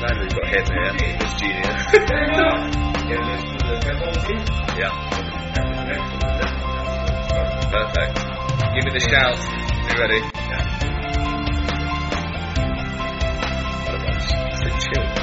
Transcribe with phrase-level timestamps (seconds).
[0.00, 0.94] We've got him here.
[1.18, 1.82] He's genius.
[4.78, 4.94] yeah.
[7.72, 8.14] Perfect.
[8.74, 9.36] Give me the shout.
[9.36, 10.20] Are you ready?
[13.82, 14.26] What a bunch.
[14.52, 15.17] It's a chill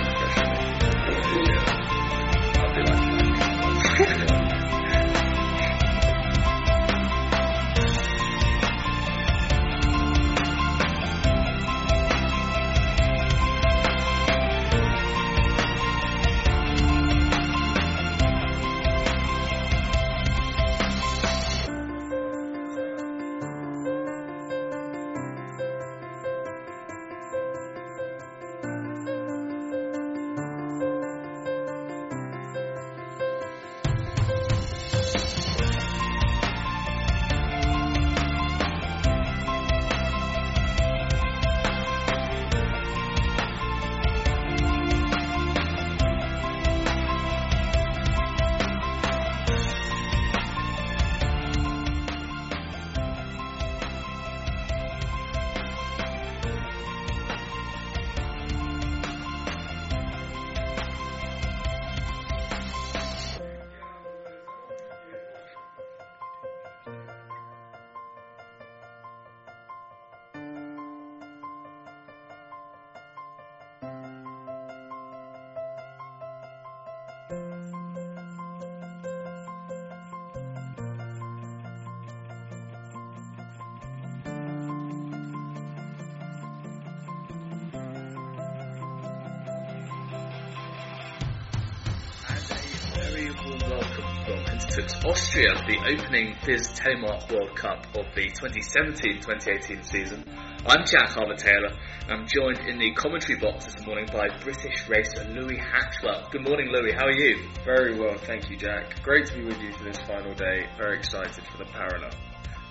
[95.86, 100.26] opening FIS Telemark World Cup of the 2017-2018 season.
[100.66, 101.70] I'm Jack Harbour Taylor,
[102.02, 106.32] and I'm joined in the commentary box this morning by British racer Louis Hatchwell.
[106.32, 106.92] Good morning, Louis.
[106.92, 107.38] How are you?
[107.64, 109.04] Very well, thank you, Jack.
[109.04, 110.66] Great to be with you for this final day.
[110.76, 112.10] Very excited for the parallel.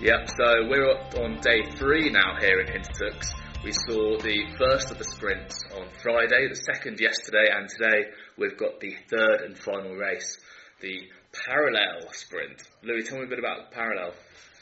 [0.01, 0.27] Yep.
[0.27, 3.27] So we're up on day three now here in Hintertux.
[3.63, 8.57] We saw the first of the sprints on Friday, the second yesterday, and today we've
[8.57, 10.37] got the third and final race,
[10.81, 11.07] the
[11.45, 12.61] parallel sprint.
[12.83, 14.13] Louis, tell me a bit about parallel.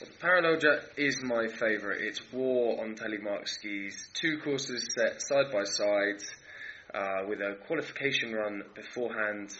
[0.01, 2.01] Well, parallel Jack is my favourite.
[2.01, 4.09] It's war on telemark skis.
[4.13, 6.23] Two courses set side by side
[6.93, 9.55] uh, with a qualification run beforehand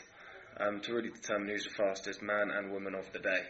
[0.59, 3.41] um, to really determine who's the fastest man and woman of the day.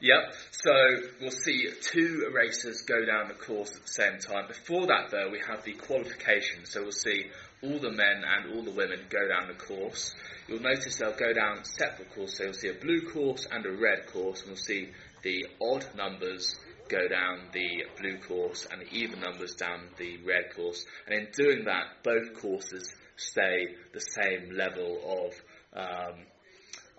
[0.00, 0.72] Yep, so
[1.20, 4.48] we'll see two racers go down the course at the same time.
[4.48, 7.26] Before that, though, we have the qualification, so we'll see
[7.62, 10.14] all the men and all the women go down the course.
[10.46, 13.72] You'll notice they'll go down separate courses, so you'll see a blue course and a
[13.72, 14.88] red course, and we'll see
[15.22, 16.56] the odd numbers
[16.88, 20.86] go down the blue course and the even numbers down the red course.
[21.06, 26.14] And in doing that, both courses stay the same level of, um,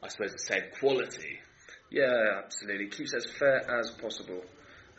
[0.03, 1.39] I suppose, the same quality.
[1.89, 2.89] Yeah, absolutely.
[2.89, 4.43] Keeps as fair as possible.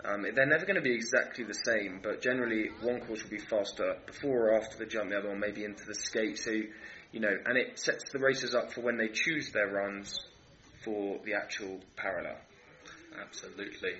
[0.04, 3.38] Um, they're never going to be exactly the same, but generally one course will be
[3.38, 6.38] faster before or after the jump, the other one maybe into the skate.
[6.38, 6.52] So,
[7.12, 10.18] you know, and it sets the racers up for when they choose their runs
[10.84, 12.36] for the actual parallel.
[13.20, 13.94] Absolutely.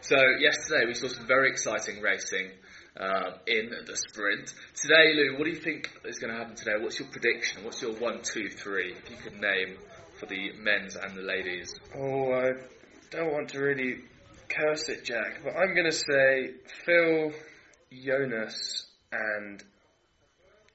[0.00, 2.50] So yesterday we saw some very exciting racing
[2.98, 4.54] um, in the sprint.
[4.74, 6.72] Today, Lou, what do you think is going to happen today?
[6.80, 7.64] What's your prediction?
[7.64, 8.92] What's your one, two, three?
[8.92, 9.76] If you could name
[10.18, 11.74] for the men's and the ladies.
[11.94, 12.52] Oh, I
[13.10, 14.04] don't want to really
[14.48, 16.50] curse it, Jack, but I'm going to say
[16.84, 17.32] Phil,
[17.92, 19.62] Jonas, and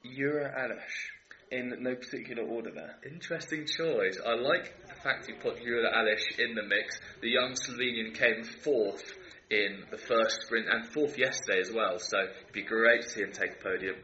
[0.03, 1.11] Ura Alish
[1.51, 2.95] in no particular order there.
[3.05, 4.17] Interesting choice.
[4.25, 6.99] I like the fact you put Yura Alish in the mix.
[7.21, 9.03] The young Slovenian came fourth
[9.49, 13.21] in the first sprint and fourth yesterday as well, so it'd be great to see
[13.21, 13.95] him take a podium.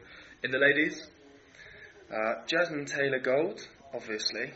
[0.44, 1.08] In the ladies?
[2.12, 4.52] Uh, Jasmine Taylor Gold, obviously.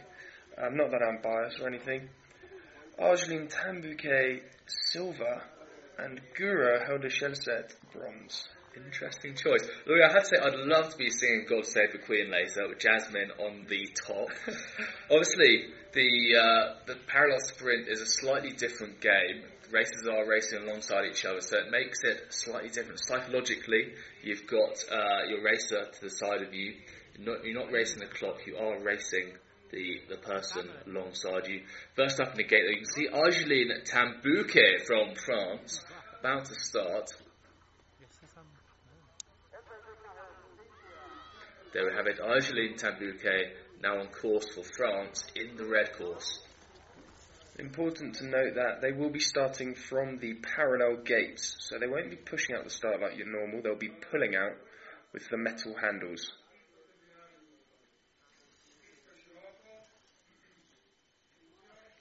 [0.58, 2.08] Um, not that I'm biased or anything.
[2.98, 5.42] Argeline Tan-Bouquet silver,
[5.98, 8.48] and Gura held a shell set bronze.
[8.74, 9.68] Interesting choice.
[9.86, 12.68] Louis, I have to say, I'd love to be singing God Save the Queen later
[12.68, 14.28] with Jasmine on the top.
[15.10, 19.44] Obviously, the uh, the parallel sprint is a slightly different game.
[19.70, 23.00] Races are racing alongside each other, so it makes it slightly different.
[23.04, 23.92] Psychologically,
[24.22, 26.74] you've got uh, your racer to the side of you.
[27.18, 29.32] You're not, you're not racing the clock, you are racing
[29.72, 31.62] the, the person alongside you.
[31.96, 35.84] First up in the gate, you can see Argeline Tan-Bouquet from France
[36.20, 37.10] about to start.
[41.72, 43.52] There we have it, Argeline Tan-Bouquet
[43.82, 46.38] now on course for France in the red course.
[47.58, 52.10] Important to note that they will be starting from the parallel gates, so they won't
[52.10, 54.56] be pushing out the start like your normal, they'll be pulling out
[55.12, 56.32] with the metal handles.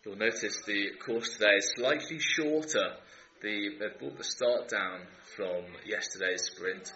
[0.03, 2.95] You'll notice the course today is slightly shorter.
[3.43, 5.01] The, they've brought the start down
[5.35, 6.91] from yesterday's sprint.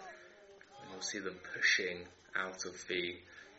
[0.82, 2.04] And you'll see them pushing
[2.34, 3.14] out of the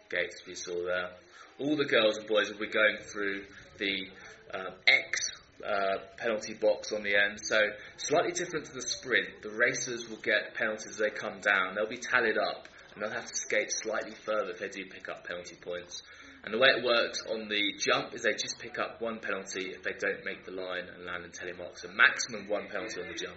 [0.09, 1.11] gates we saw there.
[1.59, 3.45] All the girls and boys will be going through
[3.77, 4.07] the
[4.53, 5.31] uh, X
[5.65, 7.39] uh, penalty box on the end.
[7.41, 7.57] So
[7.95, 9.43] slightly different to the sprint.
[9.43, 11.75] The racers will get penalties as they come down.
[11.75, 15.07] They'll be tallied up and they'll have to skate slightly further if they do pick
[15.07, 16.03] up penalty points.
[16.47, 19.71] And the way it works on the jump is they just pick up one penalty
[19.75, 21.77] if they don't make the line and land in telemark.
[21.77, 23.35] So maximum one penalty on the jump.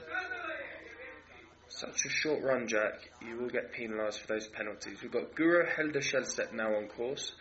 [1.66, 3.10] Such a short run, Jack.
[3.26, 5.02] You will get penalised for those penalties.
[5.02, 7.32] We've got Guro Helder Skjelstad now on course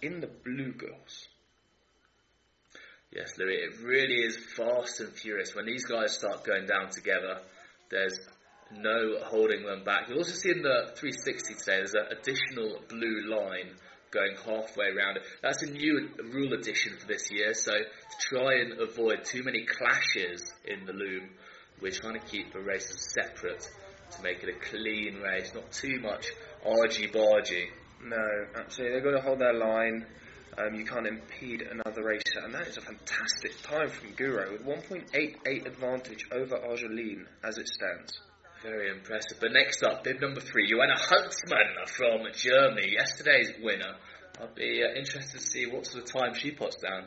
[0.00, 1.26] in the blue girls.
[3.10, 5.52] Yes, Louis, it really is fast and furious.
[5.52, 7.40] When these guys start going down together,
[7.90, 8.20] there's
[8.70, 10.08] no holding them back.
[10.08, 13.74] You'll also see in the 360 today, there's an additional blue line
[14.10, 15.18] going halfway around.
[15.42, 19.64] That's a new rule addition for this year, so to try and avoid too many
[19.64, 21.30] clashes in the loom,
[21.80, 23.68] we're trying to keep the races separate
[24.10, 26.26] to make it a clean race, not too much
[26.64, 27.66] argy-bargy.
[28.02, 28.96] No, absolutely.
[28.96, 30.06] They've got to hold their line.
[30.56, 34.64] Um, you can't impede another racer, and that is a fantastic time from Guro with
[34.64, 38.18] 1.88 advantage over Argeline as it stands.
[38.62, 39.38] Very impressive.
[39.40, 43.94] But next up, bib number three, Johanna Holzmann from Germany, yesterday's winner.
[44.40, 47.04] I'll be uh, interested to see what sort of time she puts down.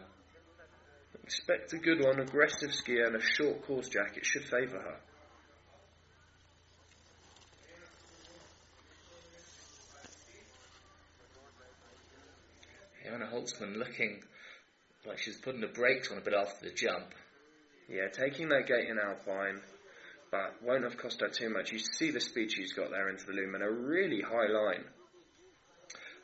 [1.23, 4.97] Expect a good one, aggressive skier and a short course jacket should favour her.
[13.05, 14.21] Johanna Holzmann looking
[15.05, 17.13] like she's putting the brakes on a bit after the jump.
[17.89, 19.61] Yeah, taking that gate in Alpine
[20.31, 21.73] but won't have cost her too much.
[21.73, 24.85] You see the speed she's got there into the loom and a really high line.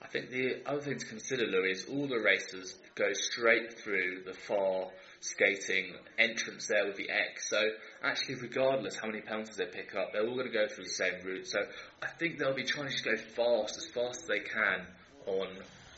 [0.01, 4.23] I think the other thing to consider, Louis, is all the racers go straight through
[4.25, 4.87] the far
[5.19, 7.49] skating entrance there with the X.
[7.49, 7.61] So
[8.01, 10.89] actually, regardless how many penalties they pick up, they're all going to go through the
[10.91, 11.47] same route.
[11.47, 11.59] So
[12.01, 14.85] I think they'll be trying to go fast, as fast as they can
[15.25, 15.47] on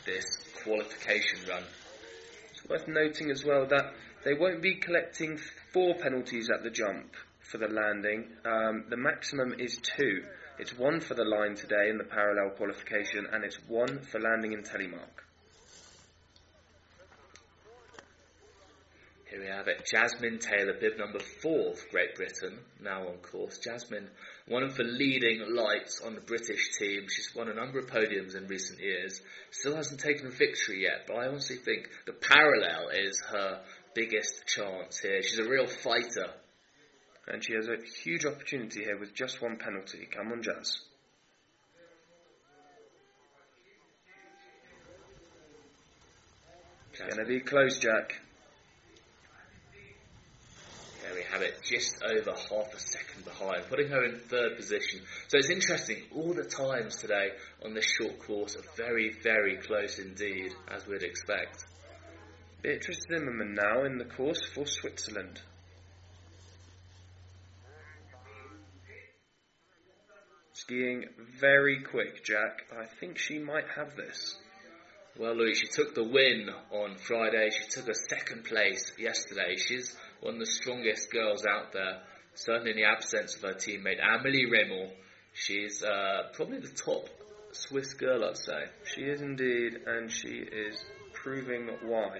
[0.05, 0.25] this
[0.63, 1.63] qualification run.
[2.51, 5.37] It's worth noting as well that they won't be collecting
[5.73, 7.13] four penalties at the jump
[7.49, 8.27] for the landing.
[8.45, 10.23] Um, the maximum is two.
[10.59, 14.53] It's one for the line today in the parallel qualification, and it's one for landing
[14.53, 15.23] in telemark.
[19.29, 19.85] Here we have it.
[19.85, 23.59] Jasmine Taylor, bib number four Great Britain, now on course.
[23.59, 24.09] Jasmine,
[24.47, 27.05] one of the leading lights on the British team.
[27.07, 29.21] She's won a number of podiums in recent years.
[29.51, 33.61] Still hasn't taken a victory yet, but I honestly think the parallel is her
[33.93, 35.21] biggest chance here.
[35.21, 36.33] She's a real fighter
[37.29, 40.07] and she has a huge opportunity here with just one penalty.
[40.11, 40.79] Come on, Jazz.
[46.91, 48.19] It's going to be close, Jack.
[51.03, 55.01] There we have it, just over half a second behind, putting her in third position.
[55.27, 57.29] So it's interesting, all the times today
[57.63, 61.63] on this short course are very, very close indeed, as we'd expect.
[62.61, 65.41] Beatrice Zimmermann now in the course for Switzerland.
[70.69, 71.05] Skiing
[71.39, 72.67] very quick, Jack.
[72.71, 74.37] I think she might have this.
[75.17, 77.49] Well, Louis, she took the win on Friday.
[77.49, 79.55] She took a second place yesterday.
[79.57, 82.01] She's one of the strongest girls out there,
[82.35, 84.91] certainly in the absence of her teammate Amelie Reymond.
[85.33, 87.09] She's uh, probably the top
[87.51, 88.65] Swiss girl, I'd say.
[88.93, 90.83] She is indeed, and she is
[91.13, 92.19] proving why.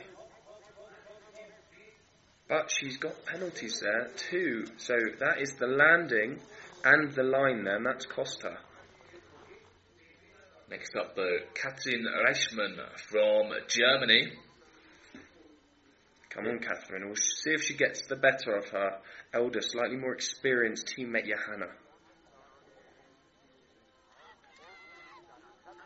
[2.48, 4.66] But she's got penalties there too.
[4.78, 6.40] So that is the landing
[6.84, 8.58] and the line there, and that's cost her.
[10.70, 14.32] Next up, though, Katrin Reichmann from Germany.
[16.30, 17.08] Come on, Catherine.
[17.08, 19.00] We'll see if she gets the better of her
[19.34, 21.72] elder, slightly more experienced teammate Johanna.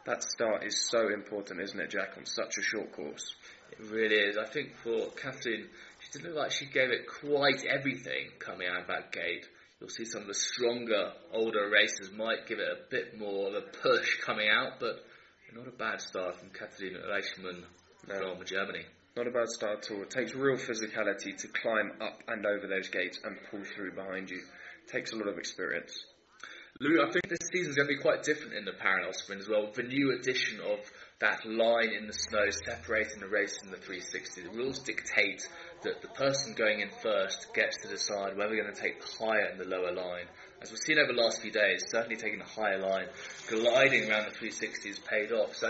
[0.05, 3.35] That start is so important, isn't it, Jack, on such a short course?
[3.71, 4.37] It really is.
[4.37, 5.69] I think for Catherine,
[5.99, 9.47] she didn't look like she gave it quite everything coming out of that gate
[9.83, 13.55] you'll see some of the stronger, older racers might give it a bit more of
[13.55, 15.03] a push coming out, but
[15.53, 17.63] not a bad start from Katharina Reichmann
[18.07, 18.33] no.
[18.33, 18.85] from Germany.
[19.17, 20.03] Not a bad start at all.
[20.03, 24.29] It takes real physicality to climb up and over those gates and pull through behind
[24.29, 24.37] you.
[24.37, 26.05] It takes a lot of experience.
[26.79, 29.41] Lou, I think this season is going to be quite different in the parallel sprint
[29.41, 29.69] as well.
[29.75, 30.79] The new addition of
[31.19, 34.41] that line in the snow separating the race from the 360.
[34.43, 35.47] The rules dictate
[35.83, 39.25] that the person going in first gets to decide whether they're going to take the
[39.25, 40.25] higher and the lower line.
[40.61, 43.07] As we've seen over the last few days, certainly taking the higher line,
[43.47, 45.55] gliding around the 360 has paid off.
[45.55, 45.69] So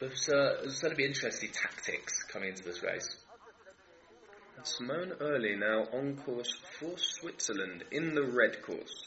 [0.00, 3.16] there's, uh, there's going to be interesting tactics coming into this race.
[4.62, 9.06] Simone Oehrli now on course for Switzerland in the red course.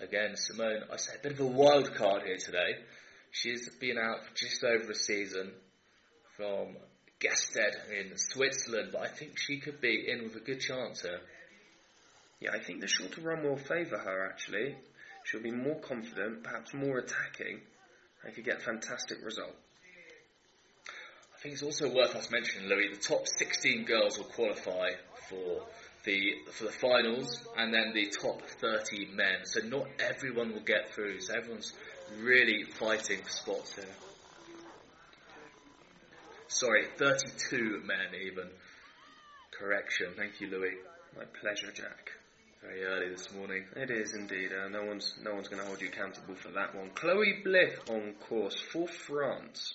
[0.00, 2.76] Again, Simone, I say a bit of a wild card here today.
[3.30, 5.52] She's been out for just over a season
[6.36, 6.76] from
[7.20, 11.20] Gstaad in Switzerland, but I think she could be in with a good chance here.
[12.40, 14.76] Yeah, I think the shorter run will favour her actually.
[15.24, 17.60] She'll be more confident, perhaps more attacking,
[18.22, 19.54] and could get a fantastic result.
[21.34, 24.90] I think it's also worth us mentioning, Louis, the top 16 girls will qualify
[25.28, 25.62] for
[26.04, 29.44] the for the finals, and then the top 30 men.
[29.44, 31.20] So not everyone will get through.
[31.20, 31.72] So everyone's
[32.20, 33.84] really fighting for spots here.
[36.48, 38.48] Sorry, 32 men even.
[39.58, 40.12] Correction.
[40.16, 40.74] Thank you, Louis.
[41.16, 42.10] My pleasure, Jack.
[42.62, 43.64] Very early this morning.
[43.74, 44.50] It is indeed.
[44.52, 46.90] Uh, no one's no one's going to hold you accountable for that one.
[46.94, 49.74] Chloe Bliff on course for France.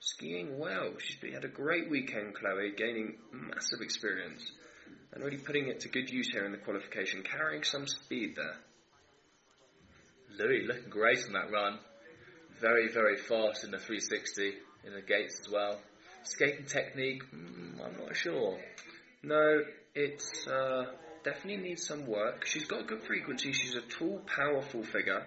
[0.00, 0.92] Skiing well.
[0.98, 4.50] She's been, had a great weekend, Chloe, gaining massive experience
[5.12, 8.56] and really putting it to good use here in the qualification, carrying some speed there.
[10.38, 11.78] Louis looking great on that run.
[12.60, 14.52] Very, very fast in the 360
[14.86, 15.78] in the gates as well.
[16.22, 18.58] Skating technique, mm, I'm not sure.
[19.22, 19.62] No,
[19.94, 20.86] it's uh,
[21.24, 22.46] definitely needs some work.
[22.46, 23.52] She's got good frequency.
[23.52, 25.26] She's a tall, powerful figure.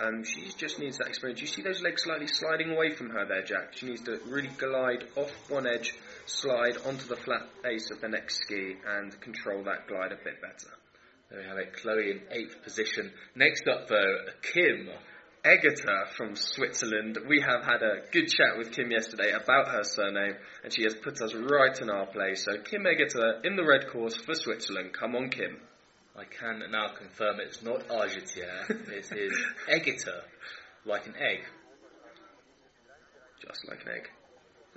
[0.00, 1.40] Um, she just needs that experience.
[1.40, 3.76] You see those legs slightly sliding away from her there, Jack.
[3.76, 5.92] She needs to really glide off one edge,
[6.26, 10.40] slide onto the flat base of the next ski, and control that glide a bit
[10.40, 10.70] better.
[11.30, 11.76] There we have it.
[11.76, 13.12] Chloe in eighth position.
[13.34, 14.88] Next up, though, Kim.
[15.44, 17.18] Aegerter from Switzerland.
[17.28, 20.94] We have had a good chat with Kim yesterday about her surname, and she has
[20.94, 22.44] put us right in our place.
[22.44, 24.92] So, Kim Aegerter in the red course for Switzerland.
[24.92, 25.58] Come on, Kim.
[26.16, 30.22] I can now confirm it's not Argetier, it is Aegerter,
[30.84, 31.44] like an egg.
[33.40, 34.08] Just like an egg,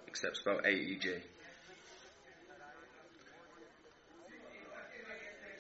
[0.08, 1.16] except spelled A-E-G.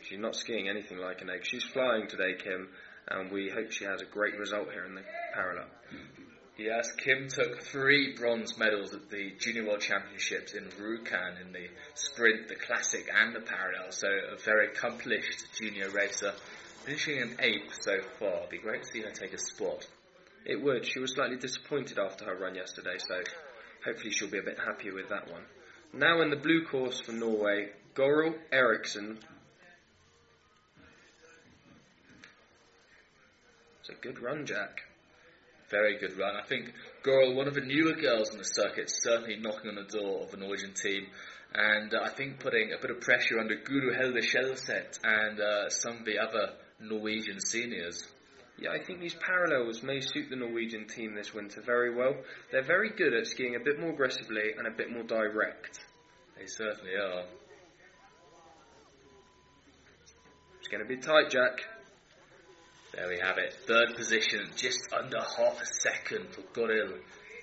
[0.03, 1.45] She's not skiing anything like an egg.
[1.45, 2.69] She's flying today, Kim,
[3.07, 5.03] and we hope she has a great result here in the
[5.33, 5.67] parallel.
[6.57, 11.67] Yes, Kim took three bronze medals at the Junior World Championships in Rjukan in the
[11.95, 13.91] sprint, the classic, and the parallel.
[13.91, 16.33] So a very accomplished junior racer,
[16.85, 18.37] finishing in eighth so far.
[18.39, 19.87] It'd be great to see her take a spot.
[20.45, 20.85] It would.
[20.85, 23.21] She was slightly disappointed after her run yesterday, so
[23.85, 25.43] hopefully she'll be a bit happier with that one.
[25.93, 29.19] Now in the blue course for Norway, Goril Eriksson.
[33.91, 34.81] A good run, Jack
[35.71, 36.35] very good run.
[36.35, 39.97] I think Goril, one of the newer girls on the circuit, certainly knocking on the
[39.97, 41.07] door of the Norwegian team.
[41.53, 45.69] And uh, I think putting a bit of pressure under Guro Helde Skjelset and uh,
[45.69, 48.07] some of the other Norwegian seniors.
[48.59, 52.15] Yeah, I think these parallels may suit the Norwegian team this winter very well.
[52.51, 55.79] They're very good at skiing a bit more aggressively and a bit more direct.
[56.37, 57.23] They certainly are.
[60.59, 61.80] It's going to be tight, Jack.
[62.93, 63.53] There we have it.
[63.67, 66.99] Third position, just under half a second for Goril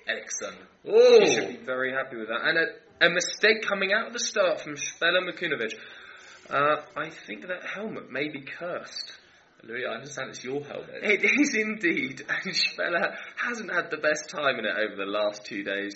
[0.07, 0.55] Eriksson.
[0.87, 1.19] Oh!
[1.21, 2.41] You should be very happy with that.
[2.43, 5.73] And a, a mistake coming out of the start from Spela Makunovic.
[6.49, 9.13] Uh, I think that helmet may be cursed.
[9.63, 11.03] Louis, I understand it's your helmet.
[11.03, 15.45] It is indeed, and Spela hasn't had the best time in it over the last
[15.45, 15.95] two days.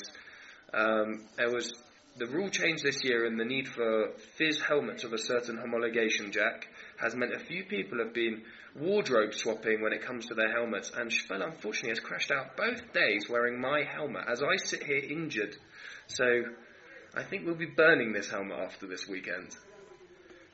[0.74, 1.74] Um, there was
[2.18, 6.32] the rule change this year and the need for FIS helmets of a certain homologation,
[6.32, 8.44] Jack, has meant a few people have been
[8.76, 12.94] wardrobe swapping when it comes to their helmets, and Spell unfortunately has crashed out both
[12.94, 15.56] days wearing my helmet as I sit here injured.
[16.08, 16.26] So
[17.16, 19.56] I think we'll be burning this helmet after this weekend.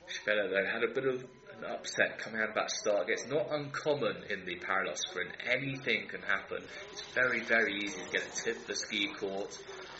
[0.07, 1.23] Spela though had a bit of
[1.57, 3.09] an upset coming out of that start.
[3.09, 5.31] It's not uncommon in the parallel sprint.
[5.45, 6.63] Anything can happen.
[6.91, 9.57] It's very, very easy to get a tip the ski court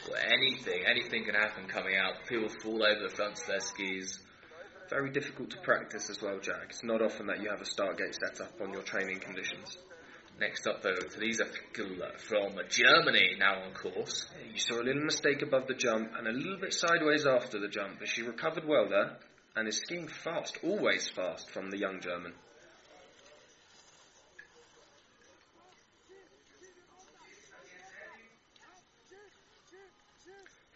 [0.10, 0.84] or anything.
[0.86, 2.26] Anything can happen coming out.
[2.28, 4.20] People fall over the fronts of their skis
[4.90, 6.68] very difficult to practice as well, Jack.
[6.70, 9.78] It's not often that you have a start gate set up on your training conditions.
[10.40, 14.26] Next up, though, Lisa Fickel from Germany, now on course.
[14.54, 17.68] You saw a little mistake above the jump and a little bit sideways after the
[17.68, 19.18] jump, but she recovered well there
[19.56, 22.34] and is skiing fast, always fast, from the young German.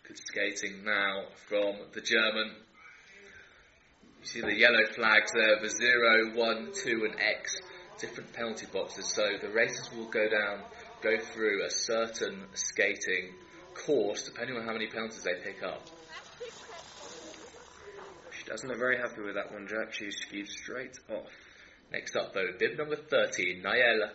[0.06, 2.52] Good skating now from the German.
[4.24, 7.60] You see the yellow flags there the 0, 1, 2 and X,
[8.00, 9.14] different penalty boxes.
[9.14, 10.62] So the racers will go down,
[11.02, 13.34] go through a certain skating
[13.74, 15.86] course depending on how many penalties they pick up.
[18.32, 19.92] She doesn't look very happy with that one, Jack.
[19.92, 21.28] She skied straight off.
[21.92, 24.10] Next up, though, bib number 13, Nael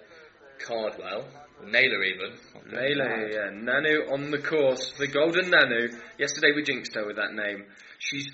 [0.59, 1.27] Cardwell,
[1.67, 2.33] Naylor even.
[2.73, 3.51] Naylor, yeah.
[3.53, 5.95] Nanu on the course, the golden Nanu.
[6.19, 7.67] Yesterday we jinxed her with that name.
[7.99, 8.25] She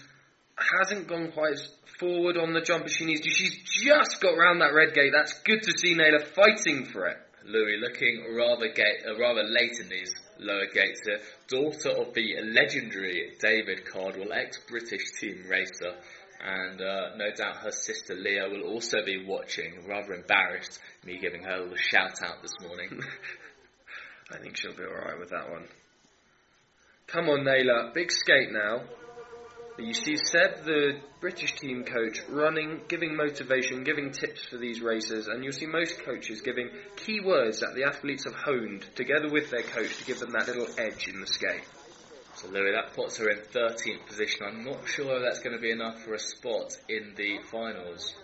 [0.56, 1.68] hasn't gone quite as
[1.98, 3.30] forward on the jump as she needs to.
[3.30, 5.12] She's just got round that red gate.
[5.12, 7.16] That's good to see Naylor fighting for it.
[7.46, 11.20] Louis looking rather gate, uh, rather late in these lower gates here.
[11.48, 15.94] Daughter of the legendary David Cardwell, ex-British team racer,
[16.42, 21.42] and uh, no doubt her sister Leah will also be watching, rather embarrassed me giving
[21.42, 23.02] her a little shout out this morning.
[24.32, 25.68] I think she'll be alright with that one.
[27.08, 28.84] Come on, Naylor, big skate now.
[29.76, 35.26] You see Seb, the British team coach, running, giving motivation, giving tips for these racers,
[35.26, 39.50] and you'll see most coaches giving key words that the athletes have honed together with
[39.50, 41.64] their coach to give them that little edge in the skate.
[42.36, 44.46] So Louis, that puts her in 13th position.
[44.46, 48.14] I'm not sure that's going to be enough for a spot in the finals.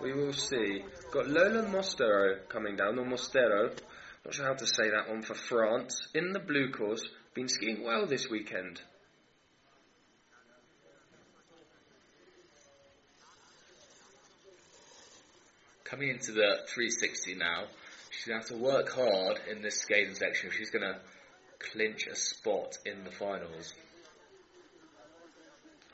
[0.00, 0.84] We will see.
[1.10, 3.76] Got Lola Mostero coming down, or Mostero.
[4.24, 6.00] Not sure how to say that one for France.
[6.14, 7.04] In the blue course,
[7.34, 8.80] been skiing well this weekend.
[15.92, 17.64] Coming into the 360 now,
[18.08, 20.98] she's going to have to work hard in this skating section if she's going to
[21.58, 23.74] clinch a spot in the finals.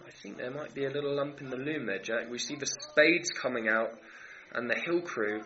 [0.06, 2.30] I think there might be a little lump in the loom there, Jack.
[2.30, 3.90] We see the spades coming out
[4.54, 5.42] and the hill crew,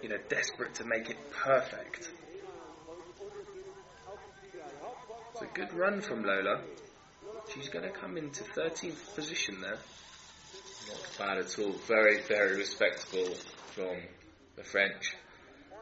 [0.00, 2.08] you know, desperate to make it perfect.
[5.32, 6.60] It's a good run from Lola.
[7.52, 9.78] She's going to come into 13th position there.
[10.88, 11.72] Not bad at all.
[11.86, 13.34] Very, very respectable
[13.74, 13.96] from
[14.56, 15.14] the French.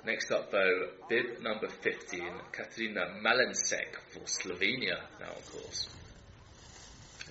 [0.05, 5.89] Next up, though, bib number 15, Katarina Malensek for Slovenia now, of course.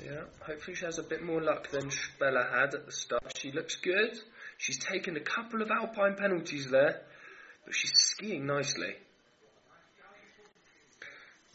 [0.05, 3.37] Yeah, hopefully she has a bit more luck than Spela had at the start.
[3.37, 4.17] She looks good.
[4.57, 7.01] She's taken a couple of alpine penalties there,
[7.65, 8.95] but she's skiing nicely.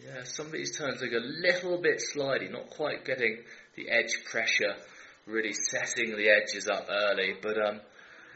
[0.05, 3.39] Yeah, some of these turns look a little bit slidey, not quite getting
[3.75, 4.77] the edge pressure
[5.27, 7.81] really setting the edges up early, but um,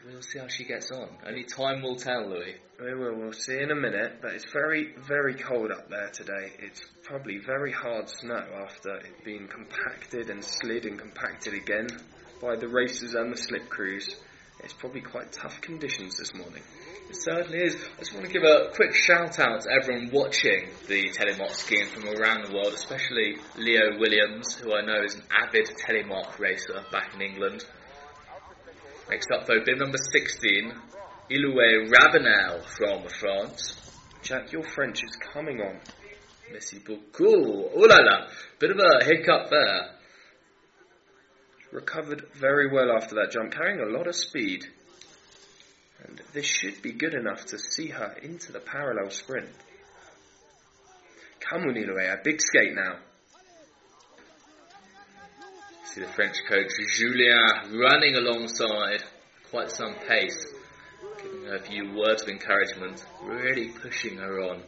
[0.07, 1.09] we'll see how she gets on.
[1.27, 2.57] Only time will tell, Louis.
[2.81, 3.17] We will.
[3.17, 4.21] We'll see in a minute.
[4.21, 6.53] But it's very, very cold up there today.
[6.59, 11.89] It's probably very hard snow after it being compacted and slid and compacted again
[12.41, 14.17] by the racers and the slip crews.
[14.63, 16.63] It's probably quite tough conditions this morning.
[17.09, 17.77] It certainly is.
[17.97, 21.87] I just want to give a quick shout out to everyone watching the telemark skiing
[21.87, 26.85] from around the world, especially Leo Williams, who I know is an avid telemark racer
[26.93, 27.65] back in England.
[29.09, 30.73] Next up, though, bib number 16,
[31.31, 33.75] Iloué Ravenel from France.
[34.23, 35.81] Jack, your French is coming on.
[36.53, 37.71] Merci beaucoup.
[37.75, 38.27] Oh la la,
[38.59, 40.00] bit of a hiccup there.
[41.73, 44.67] Recovered very well after that jump, carrying a lot of speed.
[46.05, 49.51] And this should be good enough to see her into the parallel sprint.
[51.41, 52.97] Come on, Iloué, a big skate now.
[55.85, 57.37] See the French coach Julia
[57.73, 59.03] running alongside,
[59.51, 60.47] quite some pace,
[61.23, 64.63] giving her a few words of encouragement, really pushing her on.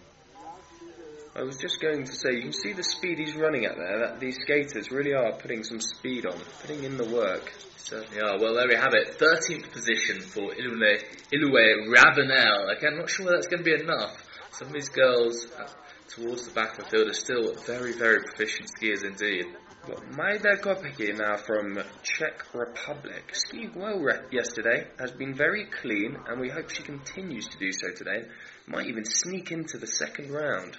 [1.35, 4.01] I was just going to say, you can see the speed he's running at there,
[4.01, 7.51] that these skaters really are putting some speed on, putting in the work.
[7.79, 8.38] Certainly are.
[8.38, 9.18] Well, there we have it.
[9.18, 12.68] 13th position for Iloué, Iloué Ravenel.
[12.77, 14.23] Again, I'm not sure that's going to be enough.
[14.51, 15.66] Some of these girls uh,
[16.09, 19.47] towards the back of the field are still very, very proficient skiers indeed.
[19.88, 26.18] Well, Majda Kopecki now from Czech Republic, skiing well re- yesterday, has been very clean,
[26.29, 28.29] and we hope she continues to do so today.
[28.66, 30.77] Might even sneak into the second round.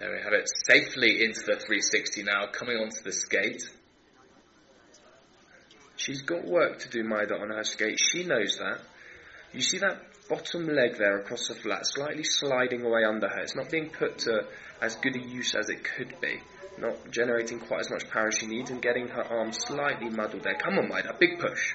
[0.00, 3.68] There we have it, safely into the 360 now, coming onto the skate.
[5.96, 8.00] She's got work to do, Maida, on her skate.
[8.00, 8.80] She knows that.
[9.52, 13.40] You see that bottom leg there across the flat, slightly sliding away under her.
[13.40, 14.46] It's not being put to
[14.80, 16.40] as good a use as it could be.
[16.78, 20.44] Not generating quite as much power as she needs and getting her arm slightly muddled
[20.44, 20.54] there.
[20.54, 21.74] Come on, Maida, big push.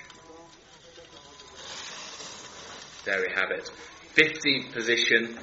[3.06, 3.70] There we have it.
[4.16, 5.38] 15th position.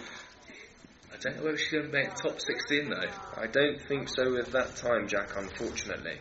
[1.23, 3.41] Don't know whether she's going to make top 16 though.
[3.41, 6.19] I don't think so with that time, Jack, unfortunately.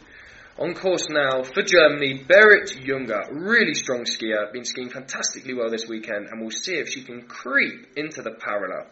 [0.60, 5.88] On course now for Germany, Berit Junger, really strong skier, been skiing fantastically well this
[5.88, 8.86] weekend, and we'll see if she can creep into the parallel.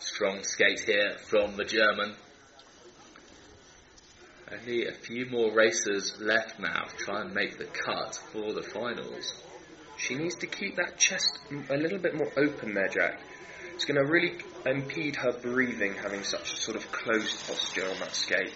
[0.00, 2.16] Strong skate here from the German.
[4.52, 8.62] Only a few more races left now to try and make the cut for the
[8.62, 9.42] finals.
[9.96, 11.38] She needs to keep that chest
[11.70, 13.20] a little bit more open there, Jack.
[13.74, 17.98] It's going to really impede her breathing having such a sort of closed posture on
[18.00, 18.52] that skate.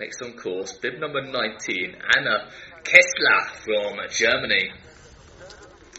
[0.00, 2.50] Next on course, bib number 19, Anna
[2.82, 4.72] Kessler from Germany.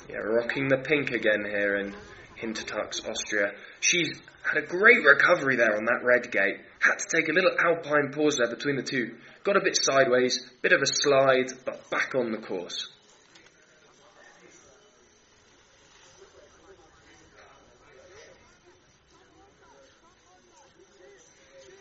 [0.09, 1.95] Yeah, rocking the pink again here in
[2.43, 3.51] Hintertux, Austria.
[3.79, 6.57] She's had a great recovery there on that red gate.
[6.79, 9.15] Had to take a little alpine pause there between the two.
[9.43, 12.89] Got a bit sideways, bit of a slide, but back on the course.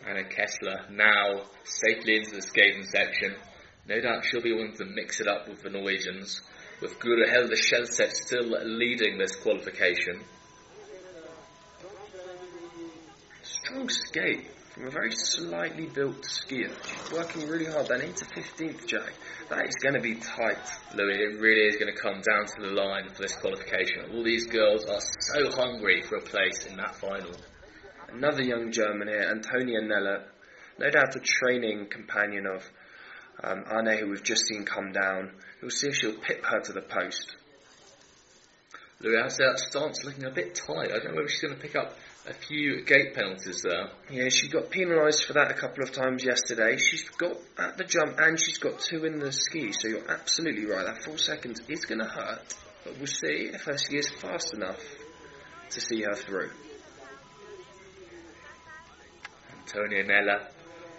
[0.05, 3.35] Anna Kessler now safely into the skating section.
[3.87, 6.41] No doubt she'll be one to mix it up with the Norwegians,
[6.81, 10.21] with Guro Hilde Skjelset still leading this qualification.
[13.63, 16.69] Strong skate from a very slightly built skier.
[16.85, 17.87] She's working really hard.
[17.87, 19.13] Then into 15th, Jack.
[19.49, 20.57] That is going to be tight.
[20.93, 24.11] Louis, it really is going to come down to the line for this qualification.
[24.13, 27.31] All these girls are so hungry for a place in that final.
[28.11, 30.23] Another young German here, Antonia Neller,
[30.77, 32.69] no doubt a training companion of
[33.41, 35.31] um, Arne, who we've just seen come down.
[35.61, 37.37] We'll see if she'll pip her to the post.
[38.99, 40.91] Louis, say that stance looking a bit tight.
[40.91, 41.93] I don't know whether she's going to pick up
[42.25, 43.89] a few gate penalties there.
[44.09, 46.77] Yeah, she got penalised for that a couple of times yesterday.
[46.77, 50.65] She's got at the jump and she's got two in the ski, so you're absolutely
[50.65, 50.85] right.
[50.85, 52.55] That four seconds is going to hurt,
[52.85, 54.81] but we'll see if her ski is fast enough
[55.71, 56.51] to see her through.
[59.59, 60.47] Antonia Nella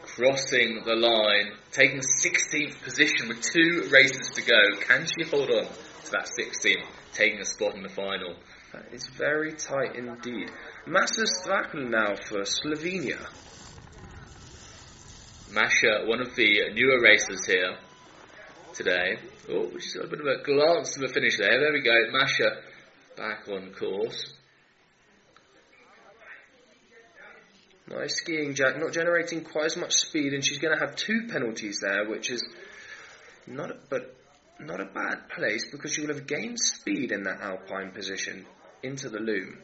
[0.02, 4.60] crossing the line, taking 16th position with two races to go.
[4.80, 8.36] Can she hold on to that 16th, taking a spot in the final?
[8.74, 10.50] That is very tight indeed.
[10.84, 13.20] Masha Strakl now for Slovenia.
[15.52, 17.76] Masha, one of the newer racers here
[18.72, 19.18] today.
[19.48, 21.60] Oh, she's got a bit of a glance to the finish there.
[21.60, 21.94] There we go.
[22.10, 22.62] Masha
[23.16, 24.32] back on course.
[27.86, 28.80] Nice skiing, Jack.
[28.80, 32.28] Not generating quite as much speed, and she's going to have two penalties there, which
[32.28, 32.44] is
[33.46, 34.16] not, a, but
[34.58, 38.44] not a bad place because she will have gained speed in that alpine position
[38.84, 39.58] into the loom.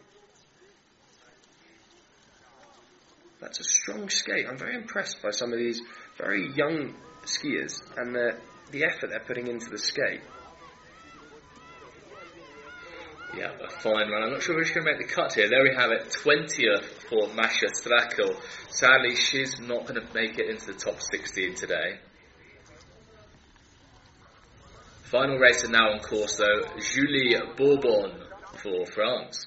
[3.41, 4.47] That's a strong skate.
[4.49, 5.81] I'm very impressed by some of these
[6.19, 8.37] very young skiers and the
[8.71, 10.21] the effort they're putting into the skate.
[13.37, 14.23] Yeah, a fine run.
[14.25, 15.49] I'm not sure if she's going to make the cut here.
[15.49, 18.37] There we have it, 20th for Masha Strakl.
[18.69, 21.99] Sadly, she's not going to make it into the top 16 today.
[25.05, 28.30] Final racer now on course though, Julie Bourbon
[28.63, 29.47] for France.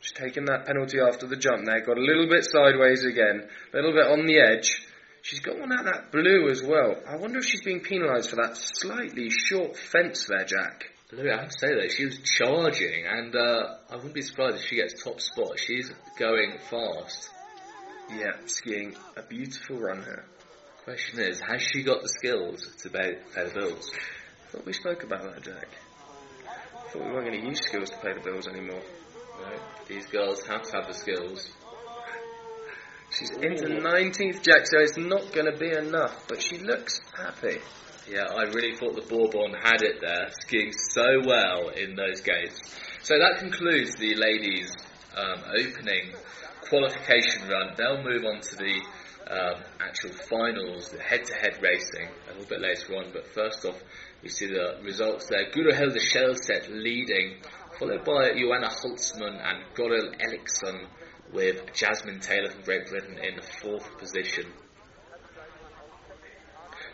[0.00, 3.76] She's taken that penalty after the jump there, got a little bit sideways again, a
[3.76, 4.86] little bit on the edge.
[5.22, 6.96] She's got one out that blue as well.
[7.08, 10.90] I wonder if she's being penalised for that slightly short fence there, Jack.
[11.12, 14.56] Louis, I have to say though, she was charging, and uh, I wouldn't be surprised
[14.56, 15.58] if she gets top spot.
[15.58, 17.30] She's going fast.
[18.10, 20.24] Yeah, skiing a beautiful run here.
[20.84, 23.90] Question is, has she got the skills to pay, pay the bills?
[23.94, 25.68] I thought we spoke about that, Jack.
[26.94, 28.80] Thought we weren't going to use skills to pay the bills anymore.
[29.40, 29.56] No,
[29.88, 31.50] these girls have to have the skills.
[33.10, 37.58] She's into 19th, Jack, so it's not going to be enough, but she looks happy.
[38.08, 42.60] Yeah, I really thought the Bourbon had it there, skiing so well in those gates.
[43.02, 44.72] So that concludes the ladies'
[45.16, 46.14] um, opening
[46.68, 47.74] qualification run.
[47.76, 48.80] They'll move on to the
[49.26, 53.10] um, actual finals, the head-to-head racing, a little bit later on.
[53.12, 53.82] But first off,
[54.24, 55.50] we see the results there.
[55.50, 57.42] Guro shell set leading,
[57.78, 60.86] followed by Johanna Holzmann and Goril Eriksson
[61.30, 64.46] with Jasmine Taylor from Great Britain in fourth position.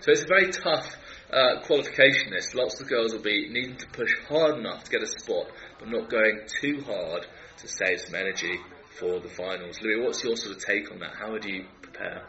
[0.01, 0.97] So it's a very tough
[1.33, 2.57] uh, qualification list.
[2.57, 5.47] Lots of girls will be needing to push hard enough to get a spot,
[5.79, 7.27] but not going too hard
[7.59, 8.59] to save some energy
[8.99, 9.81] for the finals.
[9.83, 11.15] Louis, what's your sort of take on that?
[11.15, 12.25] How would you prepare?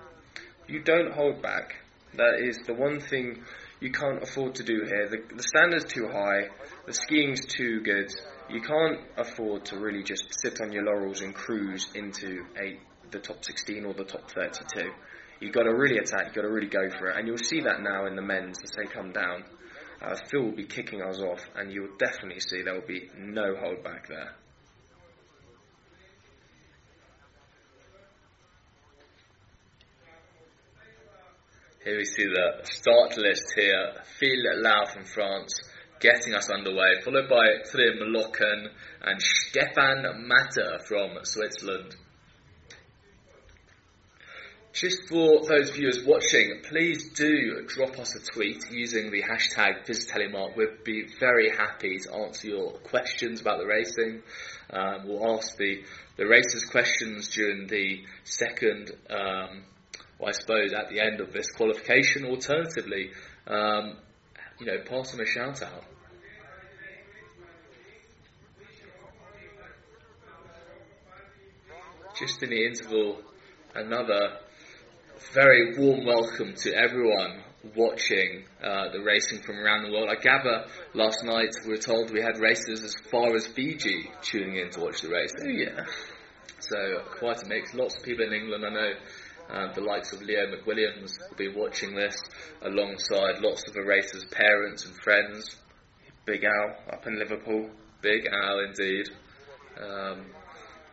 [0.68, 1.78] You don't hold back.
[2.18, 3.42] That is the one thing
[3.82, 5.10] you can't afford to do here.
[5.10, 6.48] The, the standard's too high,
[6.86, 8.10] the skiing's too good.
[8.50, 12.80] You can't afford to really just sit on your laurels and cruise into a,
[13.12, 14.92] the top 16 or the top 32
[15.42, 17.18] you've got to really attack, you've got to really go for it.
[17.18, 19.44] And you'll see that now in the men's as they come down.
[20.02, 23.56] Uh, Phil will be kicking us off, and you'll definitely see there will be no
[23.60, 24.36] hold back there.
[31.84, 33.94] Here we see the start list here.
[34.20, 35.60] Phil Lau from France
[36.00, 38.68] getting us underway, followed by Trym Loken
[39.02, 41.96] and Stefan Matter from Switzerland.
[44.74, 50.56] Just for those viewers watching, please do drop us a tweet using the hashtag FISTelemark.
[50.56, 54.22] We'd be very happy to answer your questions about the racing.
[54.70, 55.84] Um, we'll ask the,
[56.18, 59.64] the racers questions during the second, um,
[60.22, 62.26] well, I suppose, at the end of this qualification.
[62.26, 63.10] Alternatively,
[63.48, 63.98] um,
[64.60, 65.84] you know, pass them a shout out.
[72.20, 73.22] Just in the interval,
[73.74, 74.38] another
[75.34, 77.42] very warm welcome to everyone
[77.76, 80.10] watching uh, the racing from around the world.
[80.10, 84.58] I gather last night we were told we had racers as far as Fiji tuning
[84.58, 85.34] in to watch the race.
[85.42, 85.86] Oh, yeah.
[86.60, 87.74] So quite a mix.
[87.74, 88.66] Lots of people in England.
[88.66, 88.92] I know
[89.52, 92.16] uh, the likes of Leo McWilliams will be watching this
[92.62, 95.58] alongside lots of the racers' parents and friends.
[96.26, 97.70] Big Al up in Liverpool.
[98.02, 99.10] Big Al indeed.
[99.78, 100.26] Um,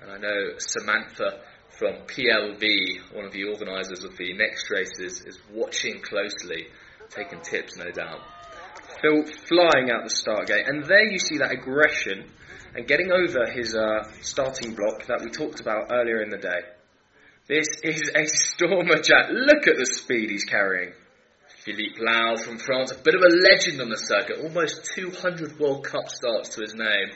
[0.00, 1.40] and I know Samantha
[1.78, 6.66] from PLV, one of the organisers of the next races, is watching closely,
[7.10, 8.20] taking tips, no doubt.
[9.00, 12.30] Phil flying out the start gate, and there you see that aggression
[12.74, 16.77] and getting over his uh, starting block that we talked about earlier in the day.
[17.48, 19.30] This is a stormer, Jack.
[19.30, 20.92] Look at the speed he's carrying.
[21.64, 25.82] Philippe Lau from France, a bit of a legend on the circuit, almost 200 World
[25.82, 27.08] Cup starts to his name.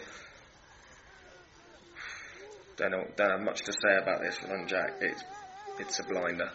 [2.77, 4.95] Don't know, don't have much to say about this one, Jack.
[5.03, 5.23] It's
[5.79, 6.51] it's a blinder.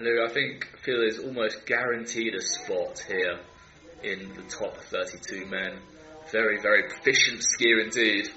[0.00, 3.38] Lou, I think Phil is almost guaranteed a spot here
[4.02, 5.78] in the top 32 men.
[6.30, 8.28] Very, very proficient skier indeed.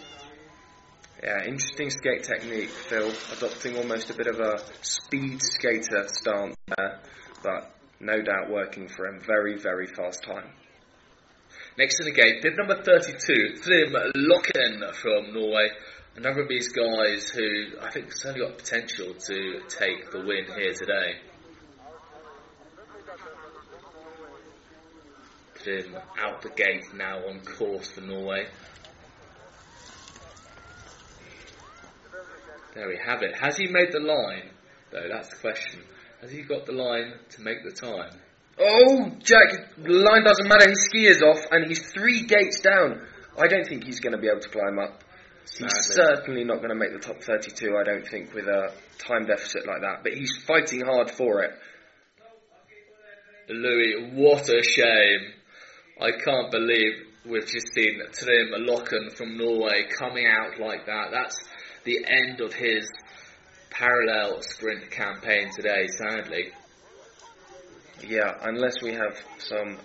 [1.23, 3.11] Yeah, interesting skate technique, Phil.
[3.35, 6.99] Adopting almost a bit of a speed skater stance there,
[7.41, 9.19] but no doubt working for him.
[9.25, 10.51] Very, very fast time.
[11.75, 15.69] Next in the gate, bib number 32, Trym Loken from Norway.
[16.15, 20.73] Another of these guys who I think certainly got potential to take the win here
[20.73, 21.15] today.
[25.63, 28.47] Trym out the gate now on course for Norway.
[32.77, 33.35] There we have it.
[33.35, 34.51] Has he made the line?
[34.91, 35.81] Though that's the question.
[36.21, 38.11] Has he got the line to make the time?
[38.59, 40.69] Oh, Jack, the line doesn't matter.
[40.69, 43.01] His ski is off, and he's three gates down.
[43.35, 45.03] I don't think he's going to be able to climb up.
[45.41, 49.25] He's certainly not going to make the top 32, I don't think, with a time
[49.25, 50.03] deficit like that.
[50.03, 51.53] But he's fighting hard for it.
[53.49, 55.33] Louis, what a shame.
[55.99, 56.93] I can't believe
[57.25, 61.07] we've just seen Trym Loken from Norway coming out like that.
[61.11, 61.39] That's
[61.87, 62.91] the end of his
[63.69, 66.51] parallel sprint campaign today, sadly.
[68.05, 69.77] Yeah, unless we have some,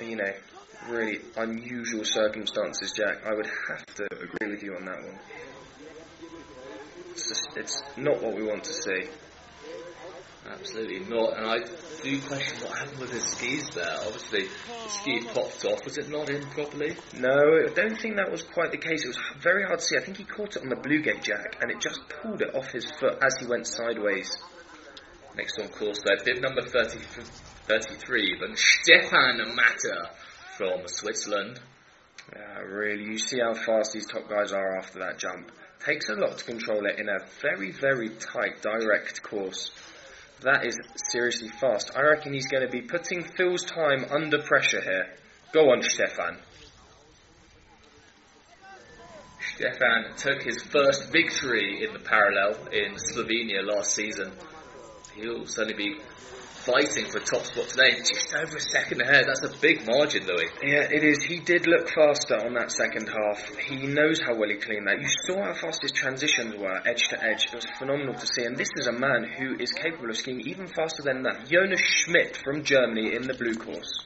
[0.00, 0.32] you know,
[0.88, 5.18] really unusual circumstances, Jack, I would have to agree with you on that one.
[7.12, 9.08] It's just, it's not what we want to see.
[10.48, 11.58] Absolutely not, and I
[12.02, 13.96] do question what happened with his skis there.
[14.06, 15.84] Obviously, the ski popped off.
[15.84, 16.96] Was it not in properly?
[17.18, 19.04] No, I don't think that was quite the case.
[19.04, 19.96] It was very hard to see.
[19.96, 22.54] I think he caught it on the blue gate jack, and it just pulled it
[22.54, 24.38] off his foot as he went sideways.
[25.36, 26.98] Next on course there, bib number 30,
[27.68, 30.08] 33, then Stefan Matter
[30.56, 31.60] from Switzerland.
[32.34, 35.52] Yeah, really, you see how fast these top guys are after that jump.
[35.84, 39.70] Takes a lot to control it in a very, very tight, direct course.
[40.42, 40.78] That is
[41.10, 41.90] seriously fast.
[41.94, 45.06] I reckon he's going to be putting Phil's time under pressure here.
[45.52, 46.38] Go on, Stefan.
[49.54, 54.32] Stefan took his first victory in the parallel in Slovenia last season.
[55.14, 55.98] He'll certainly be
[56.60, 59.24] fighting for top spot today, just over a second ahead.
[59.26, 60.48] That's a big margin, Louis.
[60.62, 61.24] Yeah, it is.
[61.24, 63.44] He did look faster on that second half.
[63.58, 65.00] He knows how well he cleaned that.
[65.00, 67.46] You saw how fast his transitions were, edge to edge.
[67.46, 68.44] It was phenomenal to see.
[68.44, 71.48] And this is a man who is capable of skiing even faster than that.
[71.48, 74.04] Jonas Schmidt from Germany in the blue course.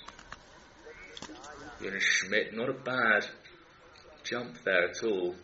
[1.82, 3.26] Jonas Schmidt, not a bad
[4.22, 5.34] jump there at all.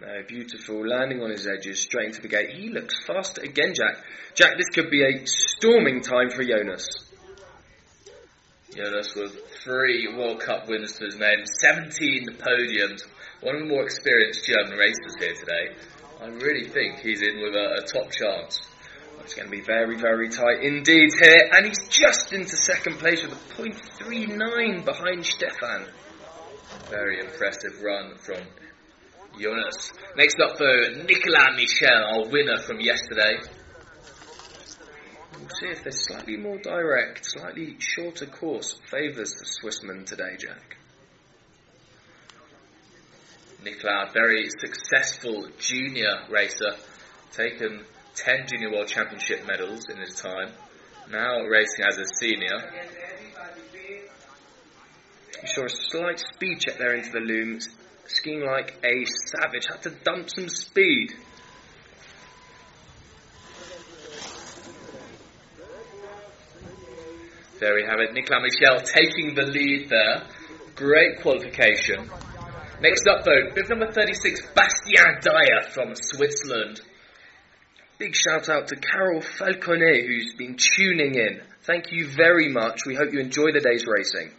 [0.00, 0.86] No, beautiful.
[0.86, 2.50] Landing on his edges, straight into the gate.
[2.50, 3.96] He looks fast again, Jack.
[4.34, 6.86] Jack, this could be a storming time for Jonas.
[8.74, 9.34] Jonas with
[9.64, 13.06] three World Cup wins to his name, 17 podiums,
[13.40, 15.74] one of the more experienced German racers here today.
[16.20, 18.60] I really think he's in with a, a top chance.
[19.20, 23.22] It's going to be very, very tight indeed here, and he's just into second place
[23.22, 23.62] with a
[24.04, 25.86] .39 behind Stefan.
[26.88, 28.38] Very impressive run from
[29.38, 29.92] Jonas.
[30.16, 33.38] Next up, for Nicolas Michel, our winner from yesterday.
[35.38, 40.76] We'll see if this slightly more direct, slightly shorter course favours the Swissman today, Jack.
[43.64, 46.74] Nicolas, very successful junior racer,
[47.32, 50.52] taken 10 Junior World Championship medals in his time.
[51.10, 52.58] Now racing as a senior.
[55.40, 57.68] You saw a slight speed check there into the looms.
[58.08, 59.66] Skiing like a savage.
[59.70, 61.12] Had to dump some speed.
[67.60, 68.14] There we have it.
[68.14, 70.22] Nicolas Michel taking the lead there.
[70.74, 72.08] Great qualification.
[72.80, 76.80] Next up, though, bib number 36, Bastien Dayer from Switzerland.
[77.98, 81.40] Big shout out to Carol Falconet, who's been tuning in.
[81.62, 82.86] Thank you very much.
[82.86, 84.32] We hope you enjoy the day's racing.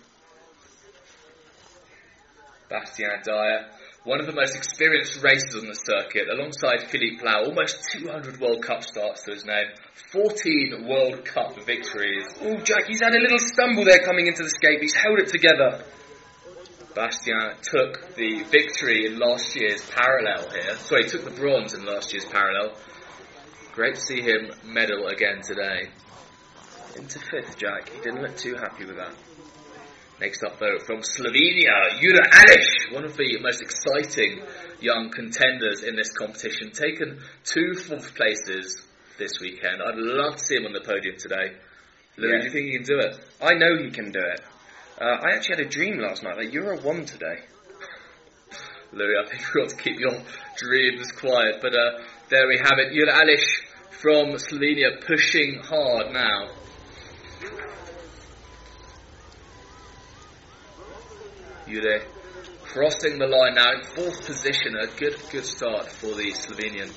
[2.69, 3.65] Bastien Dayer,
[4.03, 8.61] one of the most experienced racers on the circuit, alongside Philippe Lau, almost 200 World
[8.61, 9.67] Cup starts to his name,
[10.11, 12.25] 14 World Cup victories.
[12.41, 14.81] Oh, Jack, he's had a little stumble there coming into the scape.
[14.81, 15.83] He's held it together.
[16.95, 20.75] Bastien took the victory in last year's parallel here.
[20.77, 22.75] Sorry, he took the bronze in last year's parallel.
[23.73, 25.89] Great to see him medal again today.
[26.95, 27.89] Into fifth, Jack.
[27.89, 29.13] He didn't look too happy with that.
[30.19, 34.41] Next up, though, from Slovenia, Jure Aleš, one of the most exciting
[34.81, 38.81] young contenders in this competition, taken two fourth places
[39.17, 39.81] this weekend.
[39.81, 41.53] I'd love to see him on the podium today.
[42.17, 42.39] Louis, Yeah.
[42.39, 43.17] do you think he can do it?
[43.41, 44.41] I know he can do it.
[44.99, 47.39] Uh, I actually had a dream last night that Jure won today.
[48.91, 50.21] Louis, I think we've got to keep your
[50.57, 51.59] dreams quiet.
[51.61, 52.91] But uh, there we have it.
[52.93, 53.45] Jure Aleš
[53.91, 56.49] from Slovenia pushing hard now.
[61.69, 62.01] Jure
[62.71, 64.75] crossing the line now in fourth position.
[64.77, 66.93] A good, good start for the Slovenian.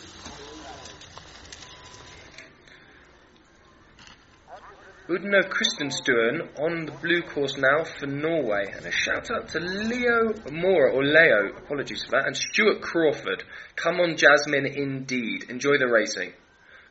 [5.08, 8.70] Udno Kristenstuen on the blue course now for Norway.
[8.76, 13.42] And a shout out to Leo Mora, or Leo, apologies for that, and Stuart Crawford.
[13.74, 15.46] Come on, Jasmine, indeed.
[15.48, 16.32] Enjoy the racing.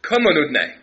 [0.02, 0.81] Come on, Udne.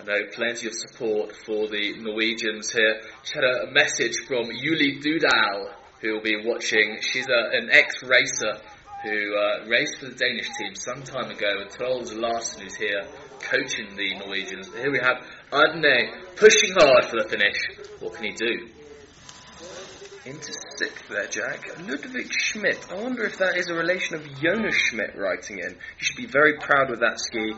[0.00, 3.00] I know plenty of support for the Norwegians here.
[3.22, 6.98] Just had a, message from Yuli Dudal, who will be watching.
[7.02, 8.60] She's a, an ex-racer
[9.02, 13.02] who uh, raced for the Danish team some time ago, and Troels Larsen who's here
[13.40, 14.68] coaching the Norwegians.
[14.74, 15.18] Here we have
[15.52, 17.56] Adne pushing hard for the finish.
[18.00, 18.68] What can he do?
[20.24, 21.78] Into sixth there, Jack.
[21.86, 22.86] Ludwig Schmidt.
[22.90, 25.70] I wonder if that is a relation of Jonas Schmidt writing in.
[25.70, 27.54] You should be very proud with that ski.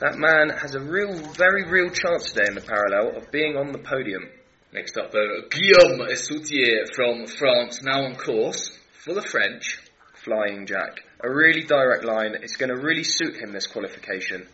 [0.00, 3.70] That man has a real, very real chance today in the parallel of being on
[3.72, 4.28] the podium.
[4.72, 9.80] Next up, though, Guillaume Essoutier from France, now on course for the French.
[10.14, 11.00] Flying Jack.
[11.22, 12.34] A really direct line.
[12.42, 14.48] It's going to really suit him this qualification.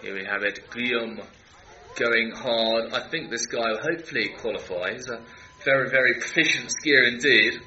[0.00, 1.20] Here we have it, Guillaume
[1.96, 2.92] going hard.
[2.92, 4.92] I think this guy will hopefully qualify.
[4.92, 5.20] He's a
[5.64, 7.60] very, very proficient skier indeed.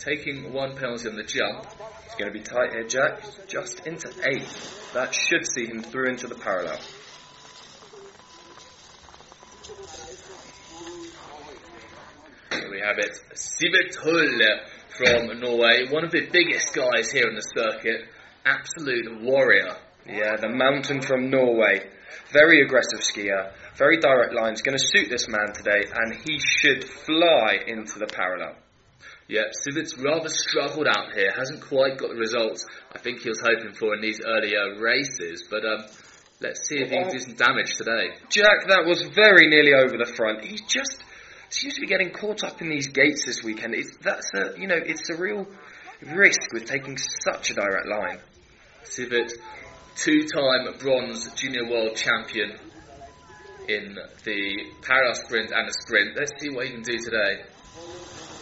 [0.00, 1.66] Taking one penalty on the jump.
[2.06, 3.22] It's going to be tight here, Jack.
[3.46, 4.94] Just into eighth.
[4.94, 6.80] That should see him through into the parallel.
[12.50, 15.86] Here we have it, Sivert Hull from Norway.
[15.90, 18.06] One of the biggest guys here in the circuit.
[18.46, 19.76] Absolute warrior.
[20.06, 21.86] Yeah, the mountain from Norway.
[22.32, 23.52] Very aggressive skier.
[23.76, 24.62] Very direct lines.
[24.62, 28.56] Going to suit this man today, and he should fly into the parallel.
[29.30, 31.30] Yeah, Sivert's rather struggled out here.
[31.30, 35.44] Hasn't quite got the results I think he was hoping for in these earlier races.
[35.48, 35.86] But um,
[36.40, 38.10] let's see if he can do some damage today.
[38.28, 40.44] Jack, that was very nearly over the front.
[40.44, 41.04] He just
[41.48, 43.76] seems to be getting caught up in these gates this weekend.
[43.76, 45.46] It's, that's a, you know, it's a real
[46.02, 48.18] risk with taking such a direct line.
[48.82, 49.30] Sivert,
[49.94, 52.58] two-time bronze junior world champion
[53.68, 56.16] in the para sprint and the sprint.
[56.18, 57.44] Let's see what he can do today.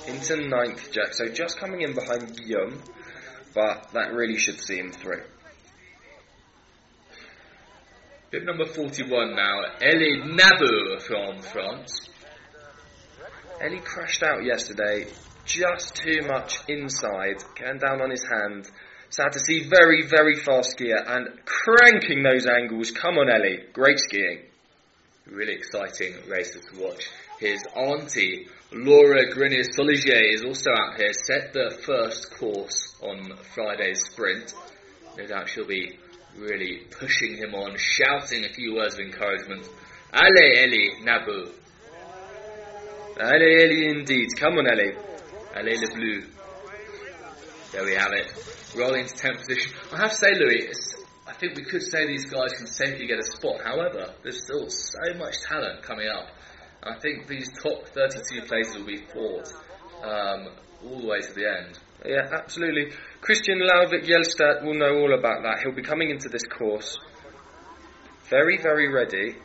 [0.09, 1.13] Into ninth, Jack.
[1.13, 2.83] So just coming in behind Guillaume,
[3.55, 5.23] but that really should see him through.
[8.31, 12.09] Bib number 41 now, Elie Nabu from France.
[13.61, 15.07] Ellie crashed out yesterday,
[15.45, 18.69] just too much inside, getting down on his hand.
[19.11, 22.91] Sad to see very, very fast skier and cranking those angles.
[22.93, 23.65] Come on, Ellie.
[23.73, 24.41] Great skiing.
[25.27, 27.11] Really exciting racer to watch.
[27.41, 34.05] His auntie, Laura Grenier Soliger, is also out here, set the first course on Friday's
[34.05, 34.53] sprint.
[35.17, 35.99] No doubt she'll be
[36.37, 39.67] really pushing him on, shouting a few words of encouragement.
[40.13, 41.51] Allez, Ellie, Nabu.
[43.19, 44.29] Ellie, Ellie indeed.
[44.37, 44.93] Come on, Ellie.
[45.57, 46.23] Allez, le bleu.
[47.73, 48.31] There we have it.
[48.77, 49.73] Rolling into 10th position.
[49.93, 50.69] I have to say, Louis,
[51.27, 53.63] I think we could say these guys can safely get a spot.
[53.65, 56.29] However, there's still so much talent coming up.
[56.83, 59.53] I think these top 32 places will be fought
[60.03, 60.49] um,
[60.85, 61.79] all the way to the end.
[62.07, 62.93] Yeah, absolutely.
[63.21, 65.61] Christian Lauvik Jelstad will know all about that.
[65.63, 66.97] He'll be coming into this course
[68.29, 69.37] very, very ready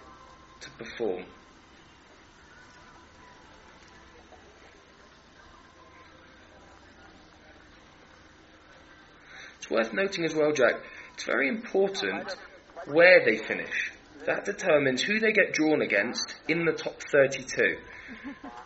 [0.59, 1.23] to perform.
[9.57, 10.75] It's worth noting as well, Jack,
[11.13, 12.35] it's very important
[12.85, 13.92] where they finish.
[14.25, 17.77] That determines who they get drawn against in the top 32.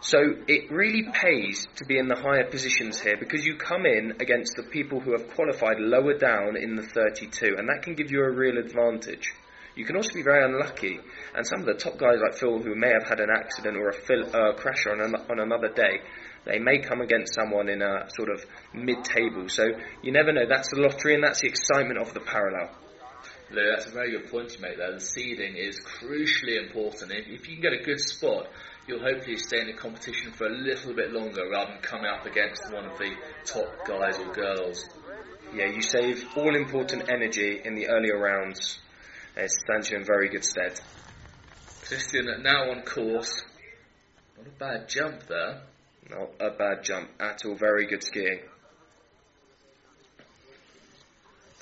[0.01, 4.13] So it really pays to be in the higher positions here because you come in
[4.19, 8.11] against the people who have qualified lower down in the 32, and that can give
[8.11, 9.33] you a real advantage.
[9.75, 10.99] You can also be very unlucky,
[11.35, 13.89] and some of the top guys like Phil, who may have had an accident or
[13.89, 16.01] a fil- uh, crash on, an- on another day,
[16.45, 18.43] they may come against someone in a sort of
[18.73, 19.49] mid-table.
[19.49, 19.65] So
[20.01, 20.47] you never know.
[20.47, 22.69] That's the lottery, and that's the excitement of the parallel.
[23.49, 24.91] Lou, that's a very good point you make there.
[24.91, 27.11] The seeding is crucially important.
[27.11, 28.47] If, you can get a good spot,
[28.87, 32.25] you'll hopefully stay in the competition for a little bit longer rather than coming up
[32.25, 33.13] against one of the
[33.45, 34.85] top guys or girls.
[35.53, 38.79] Yeah, you save all important energy in the earlier rounds.
[39.37, 40.79] It stands you in very good stead.
[41.85, 43.43] Christian now on course.
[44.37, 45.61] Not a bad jump there.
[46.09, 47.55] Not a bad jump at all.
[47.55, 48.39] Very good skiing.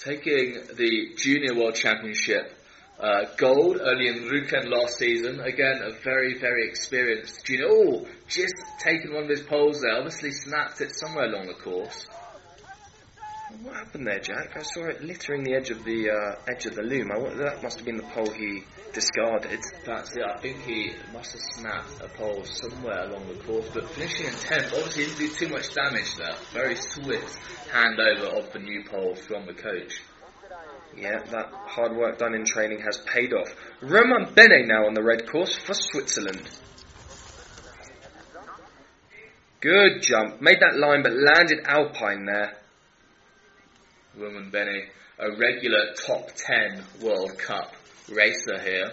[0.06, 2.56] Taking the Junior World Championship
[3.00, 5.40] uh, gold only in Rjukan last season.
[5.40, 7.66] Again, a very, very experienced junior.
[7.68, 9.98] Oh, just taken one of his poles there.
[9.98, 12.06] Obviously snapped it somewhere along the course.
[13.64, 14.56] What happened there, Jack?
[14.56, 17.12] I saw it littering the edge of the uh, edge of the loom.
[17.12, 18.64] I, that must have been the pole he
[18.96, 19.60] discarded.
[19.86, 20.24] That's it.
[20.24, 24.32] I think he must have snapped a pole somewhere along the course, but finishing in
[24.32, 26.34] 10th, obviously he didn't do too much damage there.
[26.54, 27.38] Very swift
[27.70, 30.02] handover of the new pole from the coach.
[30.98, 33.54] Yeah, that hard work done in training has paid off.
[33.82, 36.50] Roman Bene now on the red course for Switzerland.
[39.60, 40.42] Good jump.
[40.42, 42.56] Made that line but landed Alpine there.
[44.18, 44.84] Roman Benny,
[45.20, 47.76] a regular top 10 World Cup
[48.10, 48.92] racer here.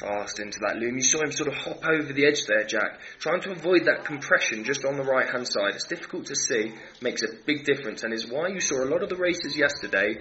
[0.00, 0.96] Fast into that loom.
[0.96, 4.04] You saw him sort of hop over the edge there, Jack, trying to avoid that
[4.04, 5.74] compression just on the right hand side.
[5.74, 9.02] It's difficult to see, makes a big difference, and is why you saw a lot
[9.02, 10.18] of the racers yesterday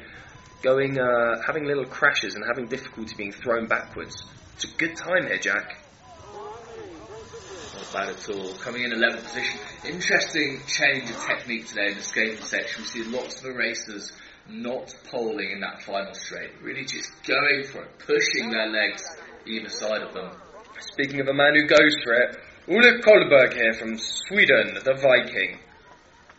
[0.61, 4.23] going, uh, having little crashes and having difficulty being thrown backwards.
[4.53, 5.79] It's a good time here, Jack.
[7.73, 8.53] Not bad at all.
[8.55, 9.59] Coming in 11th position.
[9.85, 12.83] Interesting change of technique today in the skating section.
[12.83, 14.11] We see lots of the racers
[14.47, 16.51] not poling in that final straight.
[16.61, 19.03] Really just going for it, pushing their legs
[19.45, 20.31] either side of them.
[20.79, 22.37] Speaking of a man who goes for it,
[22.67, 25.59] Ulrich Kohlberg here from Sweden, the Viking.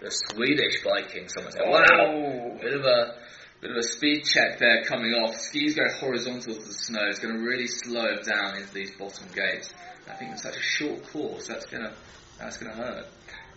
[0.01, 1.63] The Swedish Viking, someone said.
[1.65, 1.71] Oh.
[1.71, 2.59] Wow!
[2.61, 3.15] Bit of a
[3.61, 5.35] bit of a speed check there coming off.
[5.35, 7.07] Skis go horizontal to the snow.
[7.09, 9.73] It's going to really slow down into these bottom gates.
[10.11, 11.47] I think it's such a short course.
[11.47, 11.95] That's gonna
[12.39, 13.07] that's gonna hurt.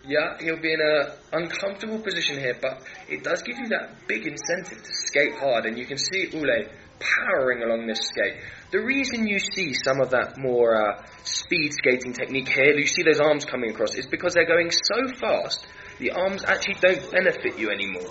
[0.08, 4.26] Yeah, he'll be in an uncomfortable position here, but it does give you that big
[4.26, 6.66] incentive to skate hard, and you can see Ule
[6.98, 8.36] powering along this skate.
[8.72, 13.04] The reason you see some of that more uh, speed skating technique here, you see
[13.04, 15.68] those arms coming across, is because they're going so fast,
[16.00, 18.10] the arms actually don't benefit you anymore.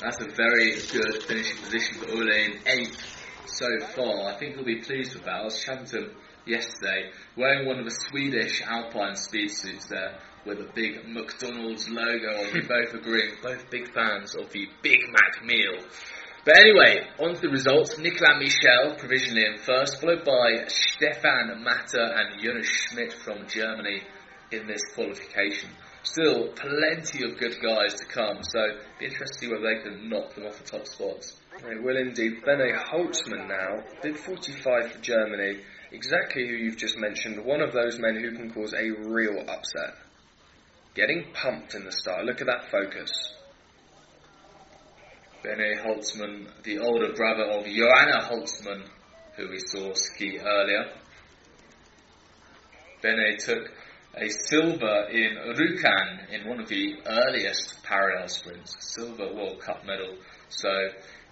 [0.00, 4.32] That's a very good finishing position for Ole in eighth so far.
[4.32, 5.34] I think he'll be pleased with that.
[5.34, 6.16] I was chatting to him
[6.46, 12.28] yesterday, wearing one of the Swedish Alpine speed suits there with a big McDonald's logo
[12.28, 12.52] on.
[12.52, 15.78] We both agreeing, both big fans of the Big Mac meal.
[16.44, 17.98] But anyway, on to the results.
[17.98, 24.02] Nicolas Michel provisionally in first, followed by Stefan Matter and Jonas Schmidt from Germany
[24.50, 25.70] in this qualification.
[26.02, 28.58] Still, plenty of good guys to come, so
[28.98, 31.36] be interested to see whether they can knock them off the top spots.
[31.62, 32.42] They will indeed.
[32.44, 35.60] Bene Holzmann now did 45 for Germany,
[35.92, 39.94] exactly who you've just mentioned, one of those men who can cause a real upset.
[40.94, 42.24] Getting pumped in the start.
[42.24, 43.10] Look at that focus.
[45.42, 48.86] Bene Holzmann, the older brother of Johanna Holzmann,
[49.36, 50.92] who we saw ski earlier.
[53.02, 53.68] Bene took
[54.14, 60.16] a silver in Rjukan in one of the earliest parallel sprints, silver World Cup medal.
[60.48, 60.68] So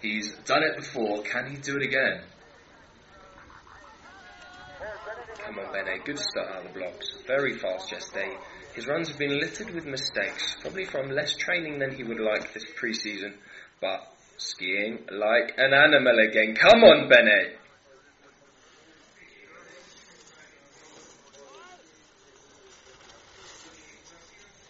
[0.01, 1.23] he's done it before.
[1.23, 2.23] Can he do it again?
[5.45, 5.99] Come on, Bene.
[6.05, 7.11] Good start out of the blocks.
[7.26, 8.37] Very fast yesterday.
[8.74, 12.55] His runs have been littered with mistakes, probably from less training than he would like
[12.55, 13.35] this pre-season.
[13.81, 14.01] But
[14.39, 16.55] skiing like an animal again.
[16.55, 17.57] Come on, Bene.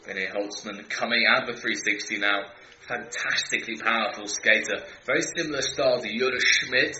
[0.06, 2.46] Bene Holzmann coming out of the 360 now.
[2.88, 4.82] Fantastically powerful skater.
[5.06, 6.96] Very similar style to Jonas Schmidt.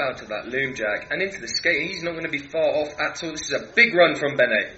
[0.00, 1.90] Out of that loom jack and into the skate.
[1.90, 3.30] He's not going to be far off at all.
[3.30, 4.72] This is a big run from Bene.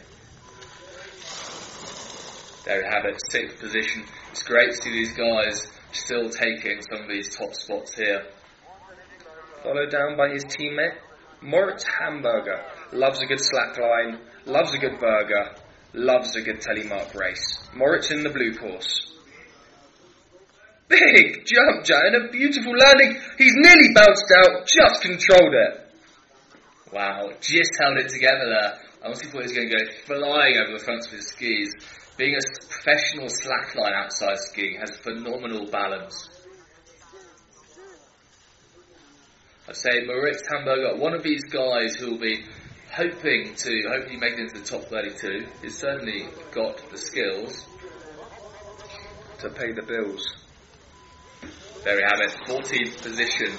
[2.64, 4.04] There we have it, sixth position.
[4.30, 5.60] It's great to see these guys
[5.92, 8.24] still taking some of these top spots here.
[9.62, 10.96] Followed down by his teammate,
[11.42, 12.64] Moritz Hamburger.
[12.92, 15.54] Loves a good slackline, loves a good burger,
[15.92, 17.68] loves a good telemark race.
[17.74, 19.13] Moritz in the blue course.
[20.88, 23.20] Big jump, Jack, and a beautiful landing.
[23.38, 25.80] He's nearly bounced out, just controlled it.
[26.92, 28.78] Wow, just held it together there.
[29.02, 31.74] I honestly thought he was going to go flying over the front of his skis.
[32.16, 36.28] Being a professional slackline outside skiing has phenomenal balance.
[39.66, 42.44] I'd say Moritz Hamburger, one of these guys who will be
[42.92, 45.46] hoping to hopefully make it into the top 32.
[45.62, 47.66] He's certainly got the skills
[49.40, 50.43] to pay the bills.
[51.84, 53.52] There we have it, 14th position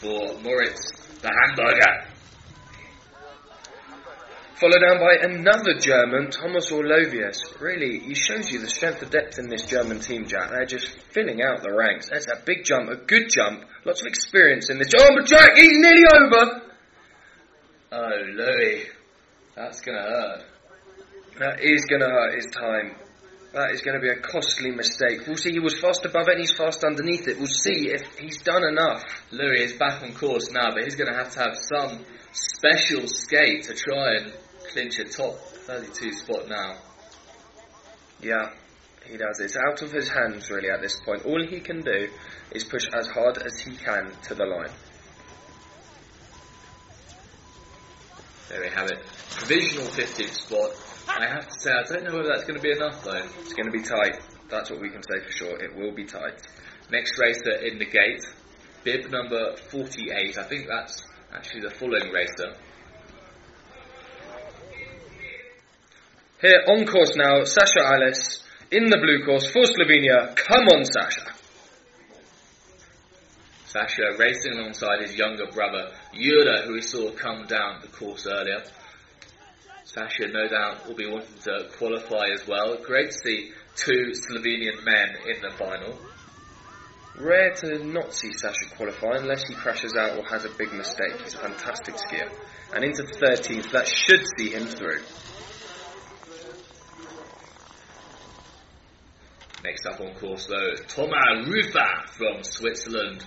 [0.00, 2.08] for Moritz the Hamburger.
[4.54, 7.36] Followed down by another German, Thomas Orlovius.
[7.60, 10.48] Really, he shows you the strength of depth in this German team, Jack.
[10.48, 12.08] They're just filling out the ranks.
[12.08, 14.88] That's a big jump, a good jump, lots of experience in this.
[14.98, 16.62] Oh, but Jack, he's nearly over!
[17.92, 18.86] Oh, Louis,
[19.54, 20.44] that's going to hurt.
[21.40, 23.05] That is going to hurt his time.
[23.56, 25.26] That is going to be a costly mistake.
[25.26, 25.50] We'll see.
[25.50, 27.38] He was fast above it and he's fast underneath it.
[27.38, 29.02] We'll see if he's done enough.
[29.30, 33.06] Louis is back on course now, but he's going to have to have some special
[33.06, 34.34] skate to try and
[34.70, 36.76] clinch a top 32 spot now.
[38.20, 38.50] Yeah,
[39.06, 39.40] he does.
[39.40, 41.24] It's out of his hands really at this point.
[41.24, 42.10] All he can do
[42.50, 44.74] is push as hard as he can to the line.
[48.50, 48.98] There we have it.
[49.30, 50.85] Provisional 15th spot.
[51.08, 53.22] I have to say, I don't know whether that's going to be enough though.
[53.40, 54.20] It's going to be tight.
[54.48, 55.62] That's what we can say for sure.
[55.62, 56.40] It will be tight.
[56.90, 58.24] Next racer in the gate,
[58.84, 60.38] bib number 48.
[60.38, 61.04] I think that's
[61.34, 62.54] actually the following racer.
[66.40, 70.36] Here on course now, Sasha Aleš in the blue course for Slovenia.
[70.36, 71.32] Come on, Sasha.
[73.64, 78.62] Sasha racing alongside his younger brother, Jure, who we saw come down the course earlier.
[79.86, 82.76] Sasha, no doubt, will be wanting to qualify as well.
[82.82, 85.96] Great to see two Slovenian men in the final.
[87.16, 91.22] Rare to not see Sasha qualify unless he crashes out or has a big mistake.
[91.22, 92.28] He's a fantastic skier.
[92.74, 95.02] And into 13th, that should see him through.
[99.62, 103.24] Next up on course though, is Thomas Rufer from Switzerland.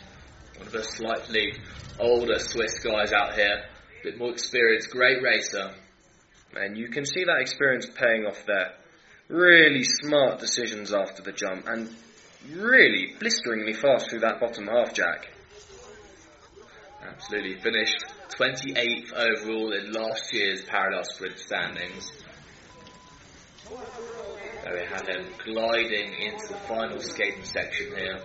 [0.57, 1.53] One of the slightly
[1.99, 3.63] older Swiss guys out here.
[4.01, 5.73] A bit more experienced, great racer.
[6.55, 8.73] And you can see that experience paying off there.
[9.27, 11.93] Really smart decisions after the jump and
[12.51, 15.29] really blisteringly fast through that bottom half, Jack.
[17.01, 17.59] Absolutely.
[17.59, 22.11] Finished 28th overall in last year's parallel sprint standings.
[24.63, 28.19] There we have him gliding into the final skating section here.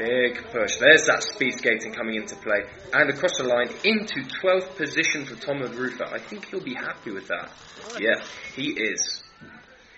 [0.00, 0.78] Big push.
[0.78, 2.64] There's that speed skating coming into play.
[2.94, 6.10] And across the line into 12th position for Thomas Rufer.
[6.10, 7.50] I think he'll be happy with that.
[8.00, 8.22] Yeah,
[8.56, 9.22] he is.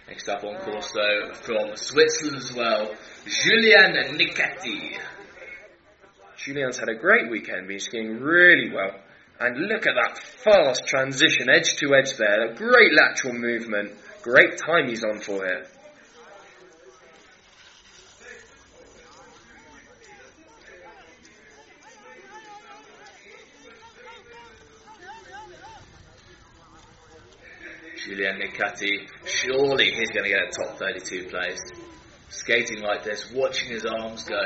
[0.08, 2.92] Next up on course though, from Switzerland as well,
[3.26, 4.98] Julian Nicati.
[6.36, 8.98] Julian's had a great weekend, been skiing really well.
[9.38, 12.50] And look at that fast transition, edge to edge there.
[12.50, 13.92] A great lateral movement.
[14.22, 15.64] Great time he's on for here.
[28.04, 31.60] Julien Nicati, surely he's going to get a top 32 place.
[32.28, 34.40] Skating like this, watching his arms go,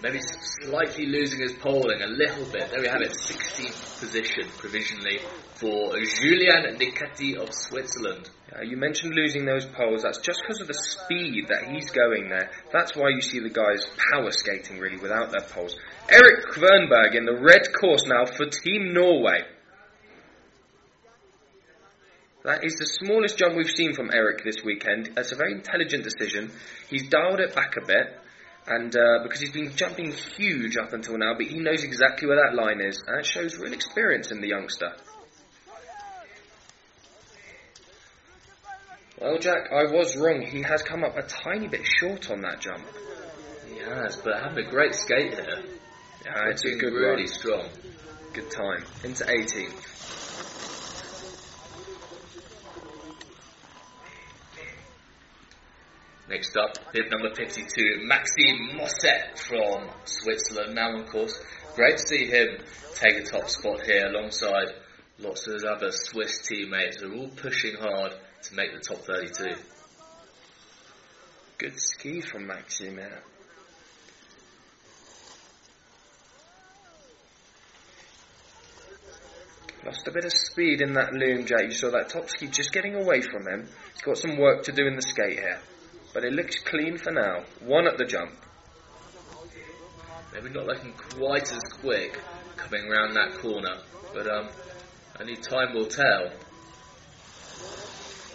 [0.00, 0.20] maybe
[0.62, 2.70] slightly losing his poling a little bit.
[2.70, 5.18] There we have it, 16th position provisionally
[5.54, 8.30] for Julian Nicati of Switzerland.
[8.54, 10.02] Uh, you mentioned losing those poles.
[10.02, 12.50] That's just because of the speed that he's going there.
[12.72, 15.76] That's why you see the guys power skating really without their poles.
[16.08, 19.40] Eric Kvernberg in the red course now for Team Norway.
[22.44, 25.10] That is the smallest jump we've seen from Eric this weekend.
[25.14, 26.50] That's a very intelligent decision.
[26.90, 28.18] He's dialed it back a bit,
[28.66, 32.38] and uh, because he's been jumping huge up until now, but he knows exactly where
[32.44, 34.92] that line is, and it shows real experience in the youngster.
[39.20, 40.42] Well, Jack, I was wrong.
[40.42, 42.84] He has come up a tiny bit short on that jump.
[43.72, 45.62] He has, but having a great skate here.
[46.24, 47.26] Yeah, it's a good really run.
[47.28, 47.68] strong.
[48.32, 48.84] Good time.
[49.04, 50.21] Into 18th.
[56.32, 60.74] Next up, bib number 52, Maxime Mosset from Switzerland.
[60.74, 61.38] Now, of course,
[61.76, 62.56] great to see him
[62.94, 64.68] take a top spot here alongside
[65.18, 68.14] lots of his other Swiss teammates who are all pushing hard
[68.44, 69.56] to make the top 32.
[71.58, 72.98] Good ski from Maxime.
[79.84, 81.64] Lost a bit of speed in that loom, Jack.
[81.64, 83.68] You saw that top ski just getting away from him.
[83.92, 85.60] He's got some work to do in the skate here.
[86.12, 87.44] But it looks clean for now.
[87.60, 88.32] One at the jump.
[90.32, 92.18] Maybe not looking quite as quick
[92.56, 93.76] coming around that corner,
[94.14, 94.48] but um,
[95.20, 96.30] only time will tell.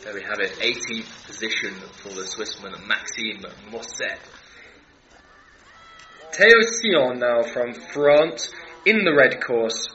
[0.03, 4.19] There we have it, 18th position for the Swissman Maxime Mosset.
[6.33, 8.51] Theo Sion now from France
[8.85, 9.87] in the red course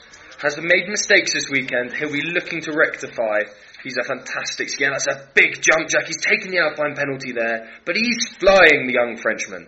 [0.43, 1.95] has made mistakes this weekend.
[1.95, 3.45] He'll be looking to rectify.
[3.83, 4.93] He's a fantastic skier.
[4.93, 6.07] That's a big jump, Jack.
[6.07, 9.67] He's taking the Alpine penalty there, but he's flying, the young Frenchman.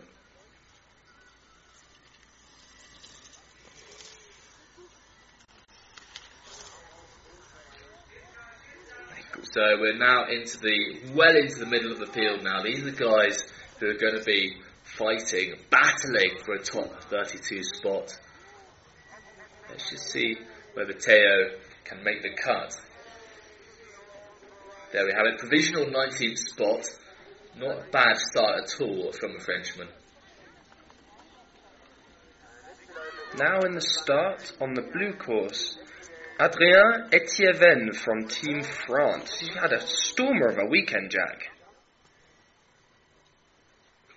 [9.54, 12.62] So we're now into the well into the middle of the field now.
[12.62, 13.44] These are the guys
[13.78, 18.18] who are going to be fighting, battling for a top 32 spot.
[19.70, 20.36] Let's just see
[20.74, 22.74] whether Theo can make the cut.
[24.94, 26.88] There we have it, provisional 19th spot.
[27.58, 29.88] Not a bad start at all from the Frenchman.
[33.36, 35.76] Now in the start on the blue course,
[36.40, 39.40] Adrien Etienne from Team France.
[39.40, 41.42] He's had a stormer of a weekend, Jack.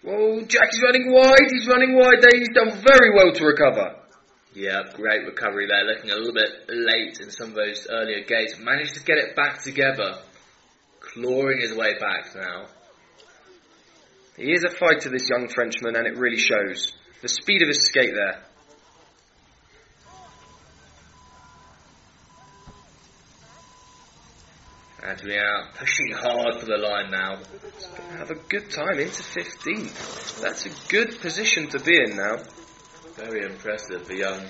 [0.04, 3.96] Whoa, Jack is running wide, he's running wide there, he's done very well to recover.
[4.54, 8.60] Yeah, great recovery there, looking a little bit late in some of those earlier gates.
[8.60, 10.20] Managed to get it back together,
[11.18, 12.66] clawing his way back now.
[14.38, 16.94] He is a fighter, this young Frenchman, and it really shows.
[17.22, 18.44] The speed of his skate there.
[25.04, 27.40] Adrien pushing hard for the line now.
[28.18, 30.42] Have a good time into 15th.
[30.42, 32.36] That's a good position to be in now.
[33.16, 34.46] Very impressive, the young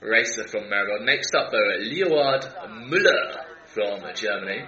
[0.00, 1.04] racer from Maribor.
[1.04, 2.42] Next up, though, Leonhard
[2.88, 4.66] Müller from Germany.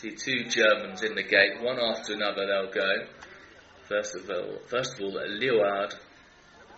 [0.00, 3.06] See two Germans in the gate, one after another they'll go.
[3.88, 5.94] First of all, first of all, Leonhard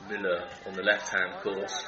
[0.07, 1.85] Müller on the left-hand course.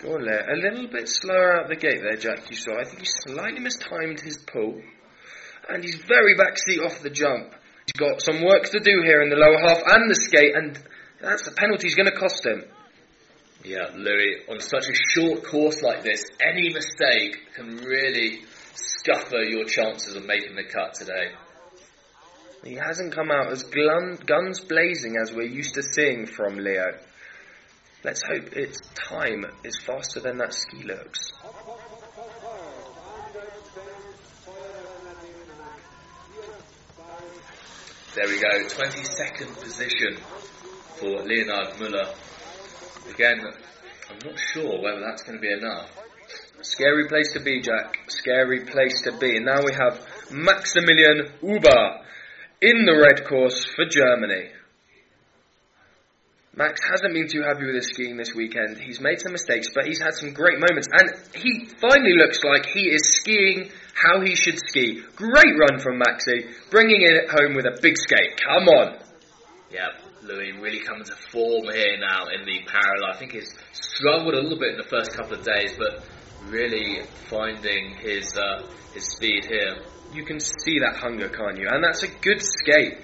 [0.00, 0.48] Go on there.
[0.50, 2.80] A little bit slower out the gate there, Jack, you saw.
[2.80, 4.80] I think he slightly mistimed his pull.
[5.68, 7.52] And he's very backseat off the jump.
[7.84, 10.82] He's got some work to do here in the lower half and the skate, and
[11.20, 12.64] that's the penalty he's going to cost him.
[13.62, 18.44] Yeah, Louis, on such a short course like this, any mistake can really
[18.74, 21.30] scupper your chances of making the cut today.
[22.64, 26.96] He hasn't come out as guns blazing as we're used to seeing from Leo.
[28.02, 31.32] Let's hope its time is faster than that ski looks.
[38.14, 40.16] There we go, 22nd position
[40.96, 42.14] for Leonard Müller.
[43.12, 43.40] Again,
[44.10, 46.03] I'm not sure whether that's going to be enough.
[46.64, 47.98] Scary place to be, Jack.
[48.08, 49.36] Scary place to be.
[49.36, 50.00] And now we have
[50.30, 52.00] Maximilian Huber
[52.62, 54.48] in the red course for Germany.
[56.56, 58.78] Max hasn't been too happy with his skiing this weekend.
[58.78, 60.88] He's made some mistakes, but he's had some great moments.
[60.90, 65.02] And he finally looks like he is skiing how he should ski.
[65.16, 68.40] Great run from Maxi, bringing it home with a big skate.
[68.40, 68.98] Come on.
[69.70, 69.88] Yeah,
[70.22, 73.12] Louis really coming to form here now in the parallel.
[73.12, 76.02] I think he's struggled a little bit in the first couple of days, but
[76.48, 79.76] really finding his uh, his speed here.
[80.12, 81.68] You can see that hunger, can't you?
[81.68, 82.98] And that's a good skate.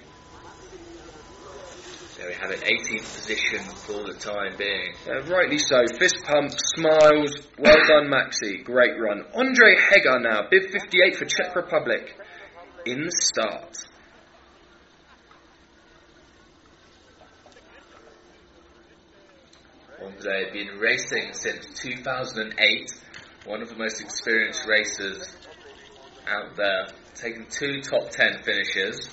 [2.16, 4.92] There we have it, 18th position for the time being.
[5.08, 5.82] Uh, rightly so.
[5.98, 7.48] Fist pump, smiles.
[7.58, 8.62] Well done, Maxi.
[8.62, 9.24] Great run.
[9.34, 12.14] Andre Heger now, bib 58 for Czech Republic.
[12.84, 13.86] In the start.
[20.02, 22.92] Andre had been racing since 2008.
[23.46, 25.34] One of the most experienced racers
[26.28, 26.88] out there.
[27.14, 29.08] taking two top 10 finishes.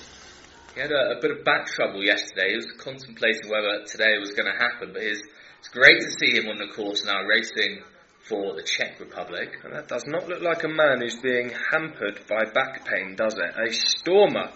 [0.74, 2.50] He had a, a, bit of back trouble yesterday.
[2.50, 5.22] He was contemplating whether today was going to happen, but his,
[5.60, 7.82] it's great to see him on the course now racing
[8.28, 9.56] for the Czech Republic.
[9.64, 13.34] And that does not look like a man who's being hampered by back pain, does
[13.34, 13.54] it?
[13.58, 14.50] A stormer.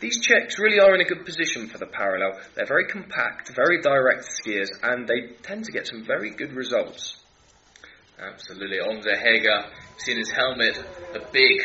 [0.00, 2.40] These Czechs really are in a good position for the parallel.
[2.56, 7.21] They're very compact, very direct skiers, and they tend to get some very good results.
[8.18, 8.78] Absolutely.
[8.80, 9.64] Andre Heger,
[9.98, 10.78] seen his helmet,
[11.14, 11.60] a big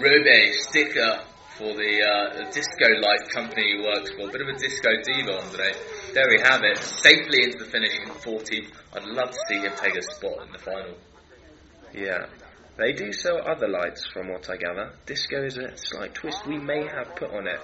[0.00, 1.20] Robe sticker
[1.56, 4.28] for the, uh, disco life company he works for.
[4.28, 5.72] A Bit of a disco diva, Andre.
[6.14, 6.78] There we have it.
[6.78, 8.68] Safely into the finish in 40.
[8.94, 10.96] I'd love to see him take a spot in the final.
[11.94, 12.26] Yeah.
[12.78, 14.92] They do sell other lights, from what I gather.
[15.04, 17.60] Disco is a slight twist we may have put on it.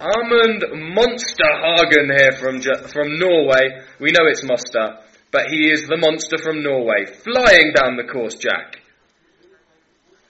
[0.00, 3.82] Armand Monsterhagen here from from Norway.
[4.00, 4.98] We know it's Monster,
[5.36, 8.80] but he is the monster from Norway, flying down the course, Jack.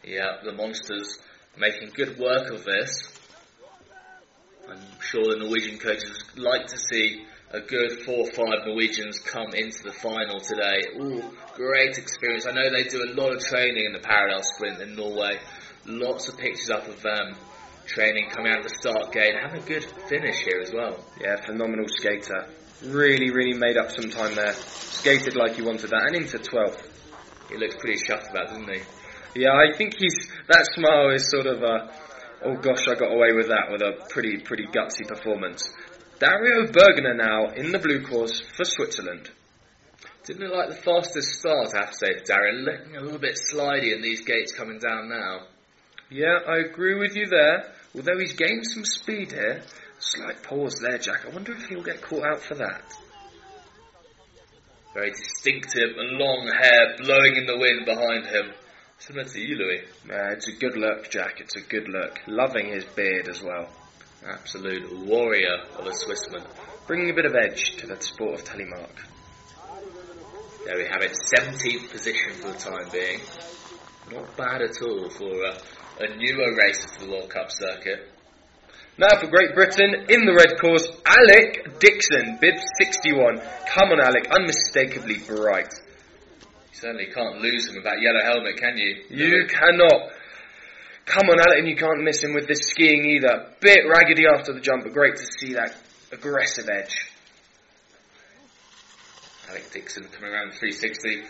[0.02, 1.20] Yeah, the monsters
[1.56, 3.08] making good work of this.
[4.68, 9.54] I'm sure the Norwegian coaches like to see a good four or five Norwegians come
[9.54, 10.82] into the final today.
[11.00, 11.22] Ooh,
[11.54, 12.44] great experience.
[12.48, 15.38] I know they do a lot of training in the parallel sprint in Norway.
[15.86, 17.36] Lots of pictures up of them
[17.86, 20.98] training, coming out of the start gate, having a good finish here as well.
[21.20, 22.48] Yeah, phenomenal skater.
[22.84, 24.52] Really, really made up some time there.
[24.52, 26.82] Skated like he wanted that, and into 12th.
[27.48, 28.80] He looks pretty chuffed about, doesn't he?
[29.34, 31.92] Yeah, I think he's that smile is sort of a,
[32.44, 35.68] oh gosh, I got away with that with a pretty, pretty gutsy performance.
[36.18, 39.30] Dario Bergner now in the blue course for Switzerland.
[40.24, 42.54] Didn't look like the fastest start, I have to say, for Dario.
[42.54, 45.46] Looking a little bit slidey in these gates coming down now.
[46.10, 47.72] Yeah, I agree with you there.
[47.94, 49.62] Although he's gained some speed here.
[49.98, 51.24] Slight pause there, Jack.
[51.26, 52.82] I wonder if he'll get caught out for that.
[54.94, 58.52] Very distinctive long hair blowing in the wind behind him.
[58.98, 59.82] Similar to you, Louis.
[60.10, 61.40] Uh, it's a good look, Jack.
[61.40, 62.18] It's a good look.
[62.26, 63.68] Loving his beard as well.
[64.26, 66.46] Absolute warrior of a Swissman.
[66.86, 69.04] Bringing a bit of edge to that sport of telemark.
[70.64, 73.20] There we have it, 17th position for the time being.
[74.10, 75.58] Not bad at all for a,
[76.00, 78.15] a newer racer for the World Cup circuit.
[78.98, 83.42] Now for Great Britain, in the red course, Alec Dixon, bib 61.
[83.68, 85.68] Come on, Alec, unmistakably bright.
[86.40, 89.04] You certainly can't lose him with that yellow helmet, can you?
[89.10, 90.12] You cannot.
[91.04, 93.52] Come on, Alec, and you can't miss him with this skiing either.
[93.60, 95.76] Bit raggedy after the jump, but great to see that
[96.10, 97.12] aggressive edge.
[99.50, 101.22] Alec Dixon coming around 360.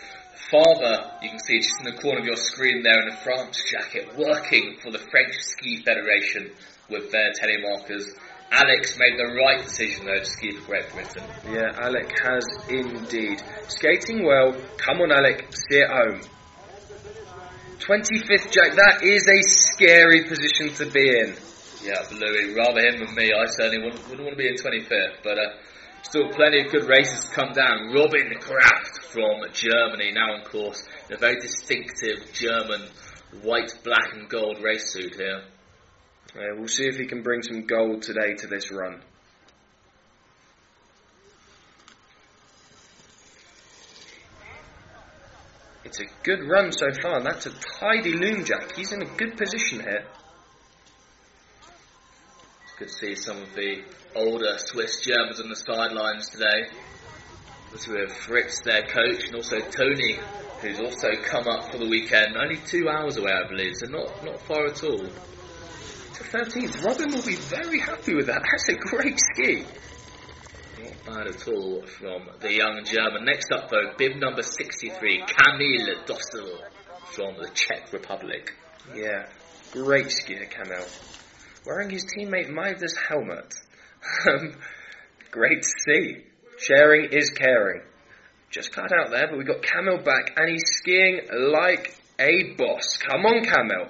[0.49, 3.61] Father, you can see just in the corner of your screen there in a France
[3.69, 6.49] jacket, working for the French Ski Federation
[6.89, 8.05] with their telemarkers.
[8.51, 11.23] Alex made the right decision though to ski for Great Britain.
[11.51, 13.41] Yeah, Alec has indeed.
[13.67, 14.55] Skating well.
[14.77, 16.21] Come on, Alec, see it home.
[17.79, 21.35] 25th, Jack, that is a scary position to be in.
[21.83, 23.31] Yeah, Louis, rather him than me.
[23.31, 25.53] I certainly wouldn't, wouldn't want to be in 25th, but uh,
[26.01, 27.93] still plenty of good races to come down.
[27.93, 32.81] Robin Kraft from Germany, now on course in a very distinctive German
[33.43, 35.43] white, black, and gold race suit here.
[36.35, 39.01] Yeah, we'll see if he can bring some gold today to this run.
[45.83, 47.21] It's a good run so far.
[47.23, 48.75] That's a tidy loom jack.
[48.75, 50.03] He's in a good position here.
[52.79, 53.81] To see some of the
[54.13, 56.69] older Swiss Germans on the sidelines today.
[57.89, 60.19] We have Fritz, their coach, and also Tony,
[60.61, 62.35] who's also come up for the weekend.
[62.37, 65.07] Only two hours away, I believe, so not, not far at all.
[66.17, 66.83] To 13th.
[66.83, 68.41] Robin will be very happy with that.
[68.41, 69.65] That's a great ski.
[70.81, 73.23] Not bad at all from the young German.
[73.23, 76.59] Next up, though, bib number 63, Kamil Dossel
[77.11, 78.55] from the Czech Republic.
[78.95, 79.27] Yeah,
[79.71, 80.85] great skier, Kamil.
[81.67, 83.53] Wearing his teammate Maida's helmet.
[84.27, 84.55] Um,
[85.29, 86.23] great to see.
[86.57, 87.81] Sharing is caring.
[88.49, 91.19] Just cut out there, but we got Kamil back, and he's skiing
[91.51, 92.97] like a boss.
[92.97, 93.89] Come on, Kamil.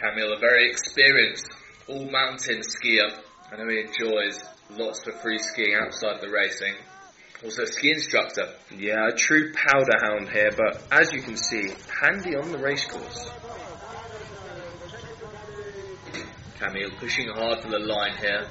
[0.00, 1.48] Kamil, a very experienced
[1.88, 3.10] all mountain skier.
[3.50, 4.40] I know he enjoys
[4.70, 6.74] lots of free skiing outside the racing.
[7.44, 8.48] Also, a ski instructor.
[8.76, 11.72] Yeah, a true powder hound here, but as you can see,
[12.02, 13.30] handy on the racecourse.
[16.58, 18.46] Kamil pushing hard for the line here.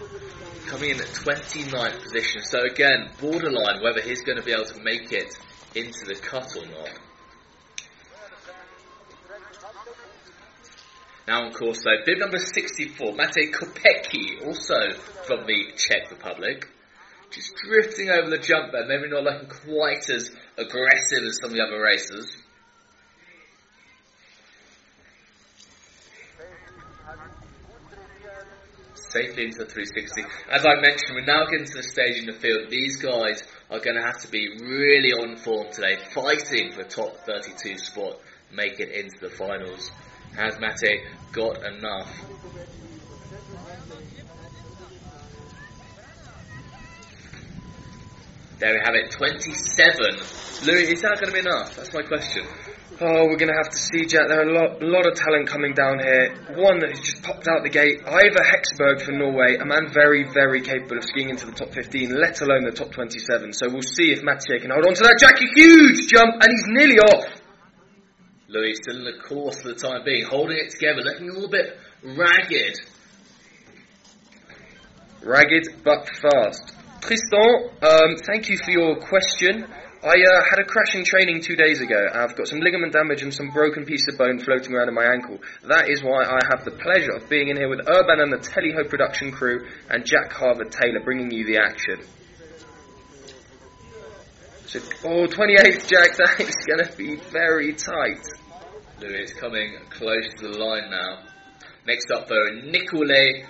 [0.68, 2.42] Coming in at 29th position.
[2.42, 5.38] So again, borderline whether he's going to be able to make it
[5.76, 7.00] into the cut or not.
[11.28, 16.66] Now, on course, though, bib number 64, Mate Kopecki, also from the Czech Republic.
[17.32, 21.58] Just drifting over the jump there, maybe not looking quite as aggressive as some of
[21.58, 22.38] the other racers.
[28.94, 30.24] Safely into the 360.
[30.50, 32.70] As I mentioned, we're now getting to the stage in the field.
[32.70, 37.18] These guys are going to have to be really on form today, fighting for top
[37.26, 38.22] 32 spot,
[38.54, 39.92] make it into the finals.
[40.36, 41.02] Has Mate
[41.32, 42.14] got enough?
[48.60, 50.66] There we have it, 27.
[50.66, 51.76] Louis, is that going to be enough?
[51.76, 52.42] That's my question.
[53.00, 54.26] Oh, we're going to have to see, Jack.
[54.28, 56.34] There are a lot, lot of talent coming down here.
[56.58, 60.26] One that has just popped out the gate, Ivar Hexberg for Norway, a man very,
[60.34, 63.54] very capable of skiing into the top 15, let alone the top 27.
[63.54, 65.22] So we'll see if Mathieu can hold on to that.
[65.22, 67.30] Jack, a huge jump, and he's nearly off.
[68.50, 71.50] Louis still in the course for the time being, holding it together, looking a little
[71.50, 72.80] bit ragged.
[75.22, 76.74] Ragged but fast.
[77.02, 79.66] Tristan, um, thank you for your question.
[80.04, 82.08] I uh, had a crash in training two days ago.
[82.14, 85.06] I've got some ligament damage and some broken piece of bone floating around in my
[85.12, 85.40] ankle.
[85.68, 88.38] That is why I have the pleasure of being in here with Urban and the
[88.38, 92.00] Teleho production crew and Jack Harvard Taylor bringing you the action.
[94.68, 98.20] So, oh, 28th Jack, that is going to be very tight.
[99.00, 101.24] Louis is coming close to the line now.
[101.86, 103.46] Next up though, Nikolay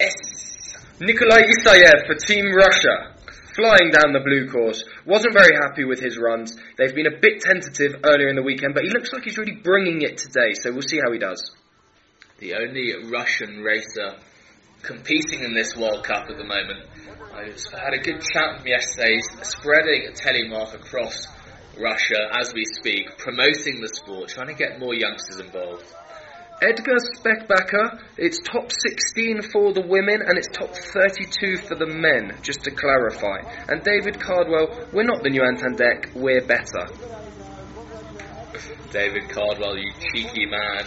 [0.00, 0.74] S.
[0.98, 3.14] Nikolai Isayev for Team Russia
[3.54, 4.82] flying down the blue course.
[5.06, 6.56] Wasn't very happy with his runs.
[6.78, 9.60] They've been a bit tentative earlier in the weekend, but he looks like he's really
[9.62, 11.52] bringing it today, so we'll see how he does.
[12.40, 14.16] The only Russian racer
[14.84, 16.86] competing in this World Cup at the moment.
[17.34, 17.46] I
[17.82, 21.26] had a good chat with him yesterday, spreading telemark across
[21.80, 25.84] Russia as we speak, promoting the sport, trying to get more youngsters involved.
[26.62, 32.38] Edgar Speckbacker, it's top 16 for the women and it's top 32 for the men,
[32.42, 33.42] just to clarify.
[33.68, 36.86] And David Cardwell, we're not the new Ant and Dec, we're better.
[38.92, 40.86] David Cardwell, you cheeky man.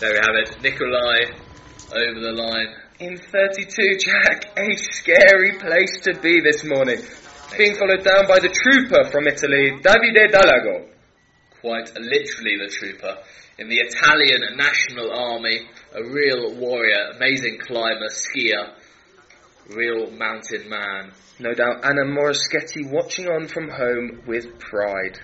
[0.00, 0.62] There we have it.
[0.62, 1.30] Nikolai
[1.92, 2.81] over the line.
[3.02, 6.98] In 32, Jack, a scary place to be this morning.
[7.58, 10.86] Being followed down by the trooper from Italy, Davide Dalago.
[11.60, 13.18] Quite literally the trooper
[13.58, 18.72] in the Italian National Army, a real warrior, amazing climber, skier,
[19.74, 21.10] real mountain man.
[21.40, 25.18] No doubt Anna Moraschetti watching on from home with pride.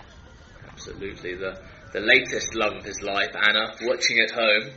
[0.68, 1.62] Absolutely, the,
[1.92, 4.72] the latest love of his life, Anna, watching at home.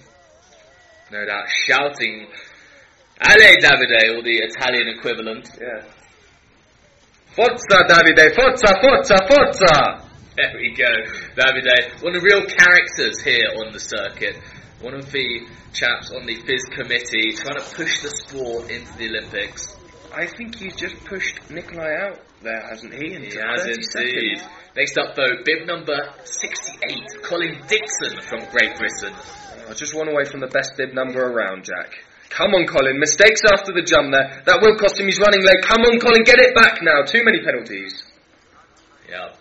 [1.12, 2.28] No doubt shouting,
[3.22, 5.50] Ale Davide, or the Italian equivalent.
[5.60, 5.86] Yeah.
[7.36, 10.08] Forza Davide, forza, forza, forza!
[10.36, 10.90] There we go,
[11.36, 12.02] Davide.
[12.02, 14.38] One of the real characters here on the circuit.
[14.82, 19.10] One of the chaps on the FIS committee trying to push the sport into the
[19.10, 19.78] Olympics.
[20.14, 23.10] I think he's just pushed Nikolai out there, hasn't he?
[23.10, 24.40] He has indeed.
[24.40, 24.44] Seconds.
[24.76, 29.14] Next up, though, bib number 68, Colin Dixon from Great Britain.
[29.68, 31.94] Oh, just one away from the best bib number around, Jack.
[32.32, 32.98] Come on, Colin.
[32.98, 34.42] Mistakes after the jump there.
[34.46, 35.62] That will cost him his running leg.
[35.64, 36.24] Come on, Colin.
[36.24, 37.04] Get it back now.
[37.04, 38.04] Too many penalties.
[39.10, 39.36] Yeah.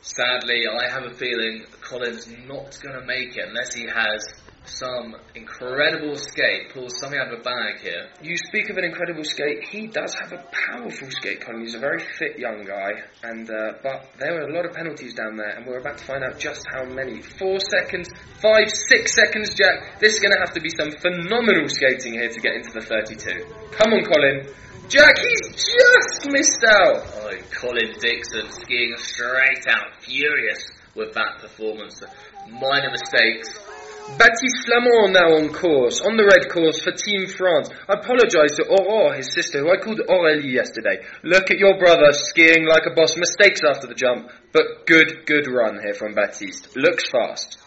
[0.00, 4.24] Sadly, I have a feeling Colin's not going to make it unless he has
[4.70, 8.08] some incredible skate, pulls something out of a bag here.
[8.22, 9.64] You speak of an incredible skate.
[9.68, 11.62] He does have a powerful skate, Colin.
[11.62, 12.90] He's a very fit young guy,
[13.22, 16.04] and uh, but there were a lot of penalties down there, and we're about to
[16.04, 17.20] find out just how many.
[17.20, 18.08] Four seconds,
[18.40, 19.98] five, six seconds, Jack.
[20.00, 22.80] This is going to have to be some phenomenal skating here to get into the
[22.80, 23.44] 32.
[23.72, 24.46] Come on, Colin.
[24.88, 27.06] Jack, he's just missed out.
[27.22, 32.02] Oh, Colin Dixon skiing straight out, furious with that performance.
[32.48, 33.69] Minor mistakes.
[34.18, 37.70] Baptiste Flamand now on course, on the red course for Team France.
[37.88, 41.02] I apologise to Aurore, his sister, who I called Aurélie yesterday.
[41.22, 43.16] Look at your brother skiing like a boss.
[43.16, 46.76] Mistakes after the jump, but good, good run here from Baptiste.
[46.76, 47.58] Looks fast.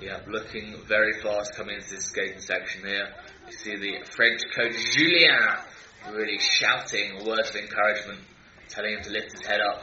[0.00, 3.08] Yeah, looking very fast coming into this skating section here.
[3.46, 5.34] You see the French coach Julien
[6.12, 8.20] really shouting words of encouragement,
[8.68, 9.82] telling him to lift his head up,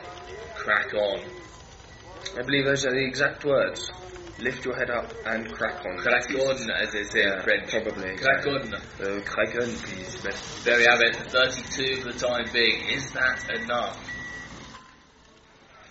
[0.55, 1.19] crack on.
[2.37, 3.91] I believe those are the exact words.
[4.39, 5.97] Lift your head up and crack on.
[5.97, 7.69] Crack on, as they say yeah, in French.
[7.69, 8.17] Probably.
[8.17, 8.73] Crack on.
[8.73, 10.63] Uh, crack on, please.
[10.65, 12.89] There we have it, 32 for the time being.
[12.89, 13.97] Is that enough?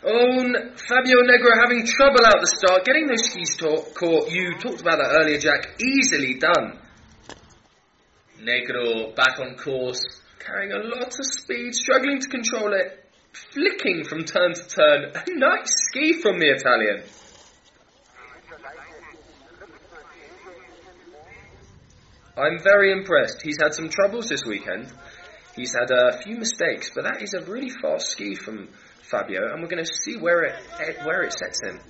[0.07, 0.43] Oh,
[0.77, 4.31] Fabio Negro having trouble out the start, getting those skis caught.
[4.31, 5.81] You talked about that earlier, Jack.
[5.81, 6.79] Easily done.
[8.43, 10.21] Negro back on course.
[10.47, 15.05] Carrying a lot of speed, struggling to control it, flicking from turn to turn.
[15.15, 17.03] A nice ski from the Italian.
[22.37, 23.43] I'm very impressed.
[23.43, 24.93] He's had some troubles this weekend.
[25.55, 28.69] He's had a few mistakes, but that is a really fast ski from
[29.03, 30.55] Fabio, and we're going to see where it
[31.05, 31.81] where it sets him.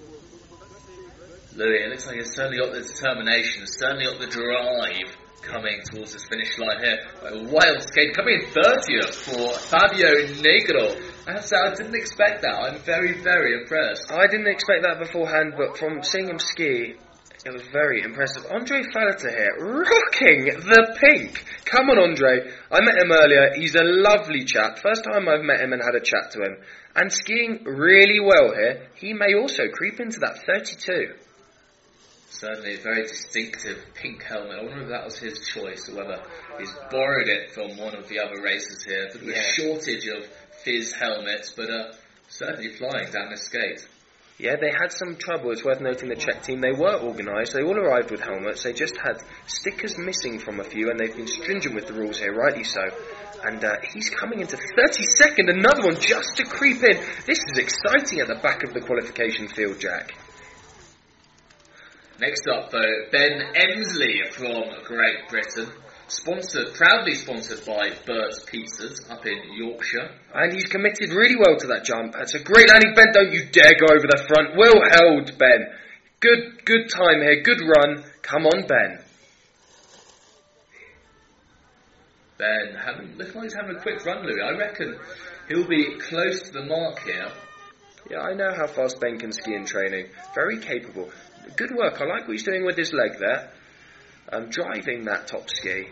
[1.56, 6.12] Louis, it looks like he's certainly got the determination, certainly got the drive coming towards
[6.12, 6.98] this finish line here.
[7.30, 10.10] A wild skate coming in 30th for Fabio
[10.42, 10.98] Negro.
[11.28, 12.54] I have to say, I didn't expect that.
[12.54, 14.10] I'm very, very impressed.
[14.10, 16.96] I didn't expect that beforehand, but from seeing him ski,
[17.44, 18.46] It was very impressive.
[18.50, 21.44] Andre Falata here, rocking the pink.
[21.66, 22.50] Come on, Andre.
[22.72, 23.52] I met him earlier.
[23.54, 24.78] He's a lovely chap.
[24.78, 26.56] First time I've met him and had a chat to him.
[26.96, 28.88] And skiing really well here.
[28.94, 31.12] He may also creep into that 32.
[32.34, 34.58] Certainly a very distinctive pink helmet.
[34.58, 36.20] I wonder if that was his choice or whether
[36.58, 39.08] he's borrowed it from one of the other racers here.
[39.12, 39.38] But yeah.
[39.38, 40.26] a shortage of
[40.64, 41.92] FIS helmets, but uh,
[42.28, 43.86] certainly flying down the skate.
[44.36, 45.52] Yeah, they had some trouble.
[45.52, 47.52] It's worth noting the Czech team, they were organised.
[47.52, 48.64] They all arrived with helmets.
[48.64, 52.18] They just had stickers missing from a few, and they've been stringent with the rules
[52.18, 52.82] here, rightly so.
[53.44, 56.98] And uh, he's coming into 32nd, another one just to creep in.
[57.26, 60.14] This is exciting at the back of the qualification field, Jack.
[62.20, 65.68] Next up, though, Ben Emsley from Great Britain.
[66.06, 70.10] Sponsored, proudly sponsored by Bert's Pizzas up in Yorkshire.
[70.34, 72.12] And he's committed really well to that jump.
[72.12, 72.94] That's a great landing.
[72.94, 74.56] Ben, don't you dare go over the front.
[74.56, 75.66] Well held, Ben.
[76.20, 77.42] Good, good time here.
[77.42, 78.04] Good run.
[78.22, 79.00] Come on, Ben.
[82.36, 84.42] Ben, having, looks like he's having a quick run, Louis.
[84.42, 84.98] I reckon
[85.48, 87.28] he'll be close to the mark here.
[88.10, 90.08] Yeah, I know how fast Ben can ski in training.
[90.34, 91.08] Very capable.
[91.56, 92.00] Good work.
[92.00, 93.50] I like what he's doing with his leg there
[94.32, 95.88] um, driving that top ski.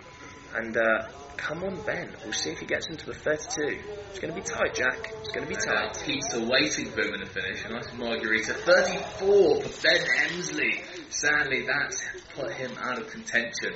[0.54, 2.10] And uh, come on, Ben.
[2.24, 3.78] We'll see if he gets into the 32.
[4.10, 5.12] It's going to be tight, Jack.
[5.20, 5.96] It's going to be tight.
[5.98, 7.64] He's waiting for him in the finish.
[7.64, 8.54] A nice margarita.
[8.54, 10.82] 34 for Ben Emsley.
[11.10, 12.02] Sadly, that's
[12.34, 13.74] put him out of contention.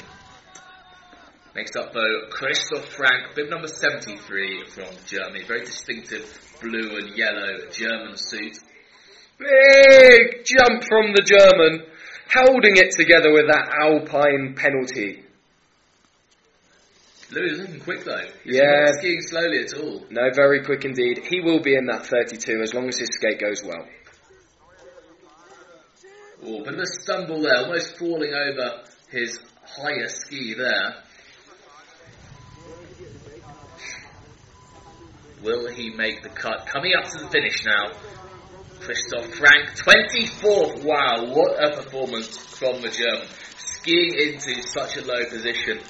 [1.54, 5.42] Next up, though, Christoph Frank, bib number 73 from Germany.
[5.44, 8.58] Very distinctive blue and yellow German suit.
[9.38, 11.86] Big jump from the German
[12.32, 15.22] holding it together with that Alpine penalty.
[17.32, 18.24] Louis is looking quick though.
[18.44, 18.84] He's yeah.
[18.86, 20.04] not skiing slowly at all.
[20.10, 21.24] No, very quick indeed.
[21.28, 23.86] He will be in that 32 as long as his skate goes well.
[26.44, 31.02] Oh, but a stumble there, almost falling over his higher ski there.
[35.42, 36.66] Will he make the cut?
[36.66, 37.92] Coming up to the finish now.
[38.80, 40.84] Christoph Frank, 24th.
[40.84, 43.26] Wow, what a performance from the German.
[43.56, 45.80] Skiing into such a low position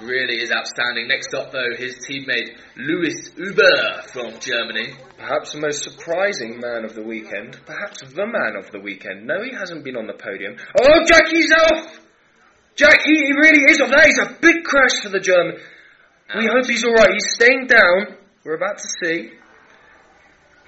[0.00, 1.08] really is outstanding.
[1.08, 4.94] Next up, though, his teammate Louis Huber from Germany.
[5.18, 7.58] Perhaps the most surprising man of the weekend.
[7.66, 9.26] Perhaps the man of the weekend.
[9.26, 10.56] No, he hasn't been on the podium.
[10.80, 12.00] Oh, Jackie's off!
[12.76, 13.90] Jack, he, he really is off.
[13.90, 15.58] That is a big crash for the German.
[16.36, 17.12] We hope he's alright.
[17.12, 18.18] He's staying down.
[18.44, 19.30] We're about to see.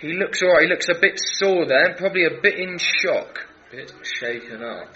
[0.06, 3.40] He looks alright, he looks a bit sore there, probably a bit in shock.
[3.72, 4.94] a Bit shaken up.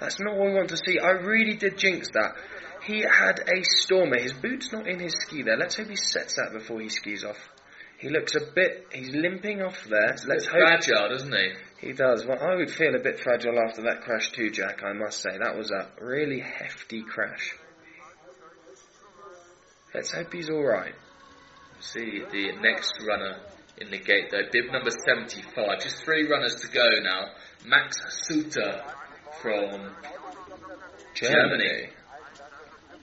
[0.00, 0.98] That's not what we want to see.
[0.98, 2.34] I really did jinx that.
[2.84, 4.20] He had a stormer.
[4.20, 5.56] His boot's not in his ski there.
[5.56, 7.38] Let's hope he sets that before he skis off.
[7.98, 8.86] He looks a bit.
[8.92, 10.12] He's limping off there.
[10.12, 10.60] It's Let's hope.
[10.60, 11.86] Fragile, doesn't he?
[11.88, 12.26] He does.
[12.26, 14.82] Well, I would feel a bit fragile after that crash too, Jack.
[14.84, 17.56] I must say that was a really hefty crash.
[19.94, 20.94] Let's hope he's all right.
[21.80, 23.38] See the next runner
[23.80, 24.42] in the gate though.
[24.50, 25.80] Bib number 75.
[25.80, 27.26] Just three runners to go now.
[27.66, 28.82] Max Suter
[29.42, 29.94] from
[31.14, 31.58] Germany.
[31.58, 31.88] Germany.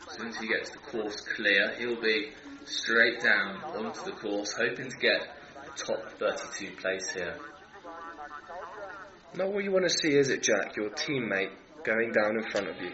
[0.08, 2.32] As soon as he gets the course clear, he'll be
[2.66, 5.22] straight down onto the course, hoping to get
[5.58, 7.36] a top 32 place here.
[9.36, 10.78] Not what you want to see, is it, Jack?
[10.78, 11.52] Your teammate
[11.84, 12.92] going down in front of you.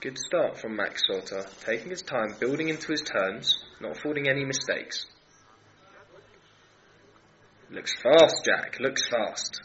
[0.00, 4.44] Good start from Max Sauter, taking his time, building into his turns, not affording any
[4.44, 5.06] mistakes.
[7.70, 9.60] Looks fast, Jack, looks fast.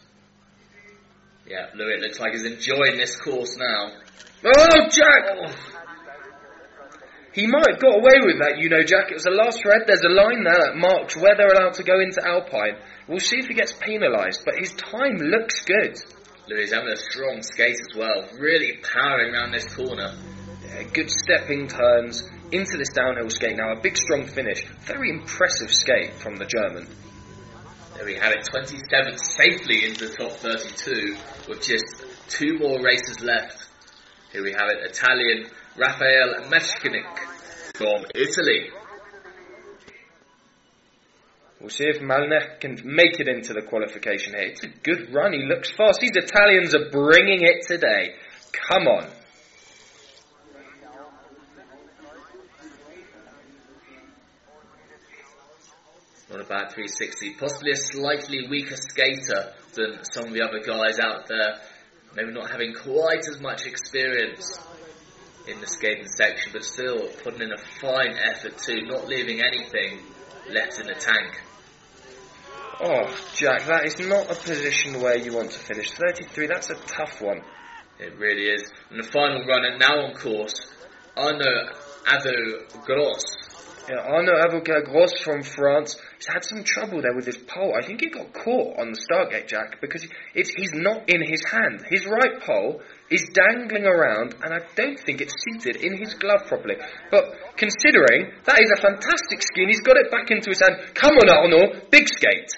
[1.46, 3.92] Yeah, Louis looks like he's enjoying this course now.
[4.46, 5.56] Oh, Jack!
[7.34, 9.12] He might have got away with that, you know, Jack.
[9.12, 9.84] It was the last red.
[9.86, 12.82] There's a line there that marks where they're allowed to go into Alpine.
[13.08, 15.96] We'll see if he gets penalised, but his time looks good.
[16.50, 20.16] Louis having a strong skate as well, really powering around this corner.
[20.66, 23.74] Yeah, good stepping turns into this downhill skate now.
[23.74, 24.66] A big strong finish.
[24.86, 26.88] Very impressive skate from the German.
[27.96, 31.18] There we have it, 27th safely into the top 32
[31.50, 33.68] with just two more races left.
[34.32, 37.18] Here we have it, Italian Rafael Meshkinik
[37.76, 38.70] from Italy.
[41.60, 44.50] We'll see if Malnech can make it into the qualification here.
[44.50, 45.34] It's a good run.
[45.34, 46.00] He looks fast.
[46.00, 48.14] These Italians are bringing it today.
[48.70, 49.10] Come on.
[56.38, 57.34] Not a bad 360.
[57.40, 61.58] Possibly a slightly weaker skater than some of the other guys out there.
[62.16, 64.60] Maybe not having quite as much experience
[65.48, 70.00] in the skating section, but still putting in a fine effort too, not leaving anything
[70.52, 71.42] left in the tank.
[72.82, 75.92] Oh, Jack, that is not a position where you want to finish.
[75.92, 77.42] 33, that's a tough one.
[77.98, 78.70] It really is.
[78.92, 80.72] And the final runner now on course,
[81.16, 81.74] Arnaud
[82.06, 83.47] Avo Gross.
[83.96, 85.96] Arnaud Avocat Gross from France.
[86.18, 87.74] He's had some trouble there with his pole.
[87.78, 91.22] I think he got caught on the start gate Jack, because it's, he's not in
[91.24, 91.86] his hand.
[91.90, 96.46] His right pole is dangling around, and I don't think it's seated in his glove
[96.48, 96.76] properly.
[97.12, 100.94] But considering that is a fantastic and he's got it back into his hand.
[100.94, 102.52] Come on, Arnaud, big skate.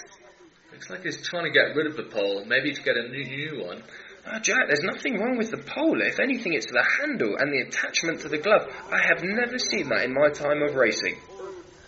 [0.72, 3.24] Looks like he's trying to get rid of the pole, maybe to get a new,
[3.24, 3.84] new one.
[4.32, 6.00] Oh, Jack, there's nothing wrong with the pole.
[6.02, 8.68] If anything, it's the handle and the attachment to the glove.
[8.92, 11.18] I have never seen that in my time of racing.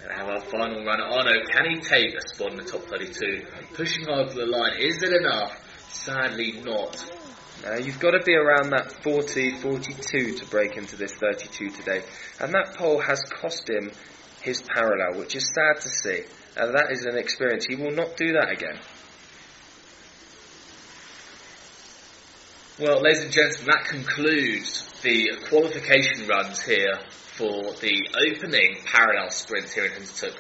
[0.02, 3.46] And have our final runner, Arno, Can he take a spot in the top 32?
[3.76, 5.54] Pushing over the line, is it enough?
[5.94, 6.98] Sadly not.
[7.64, 12.02] Uh, you've got to be around that 40, 42 to break into this 32 today.
[12.40, 13.92] And that pole has cost him
[14.42, 16.24] his parallel, which is sad to see.
[16.58, 17.68] And that is an experience.
[17.70, 18.80] He will not do that again.
[22.82, 29.70] Well, ladies and gentlemen, that concludes the qualification runs here for the opening parallel sprint
[29.70, 30.34] here in Hintertux.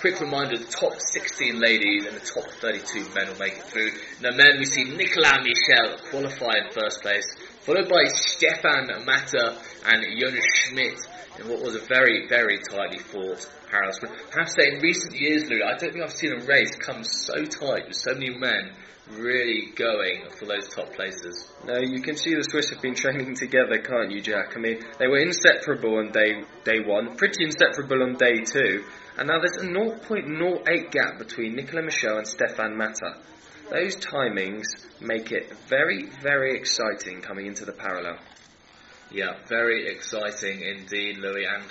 [0.00, 3.92] Quick reminder, the top 16 ladies and the top 32 men will make it through.
[4.20, 9.56] Now men, we see Nicolas Michel qualify in first place, followed by Stefan Matter
[9.86, 10.98] and Jonas Schmid
[11.38, 14.14] in what was a very, very tightly fought parallel sprint.
[14.34, 16.74] I have to say, in recent years, Lou, I don't think I've seen a race
[16.76, 18.72] come so tight with so many men
[19.10, 21.48] really going for those top places.
[21.64, 24.54] No, you can see the Swiss have been training together, can't you, Jack?
[24.56, 28.84] I mean, they were inseparable on day day one, pretty inseparable on day two,
[29.16, 33.14] and now there's a 0.08 gap between Nicolas Michel and Stefan Matter.
[33.70, 34.66] Those timings
[35.00, 38.18] make it very, very exciting coming into the parallel.
[39.10, 41.46] Yeah, very exciting indeed, Louis.
[41.46, 41.64] And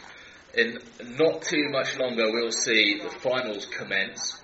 [0.53, 4.39] in not too much longer, we'll see the finals commence.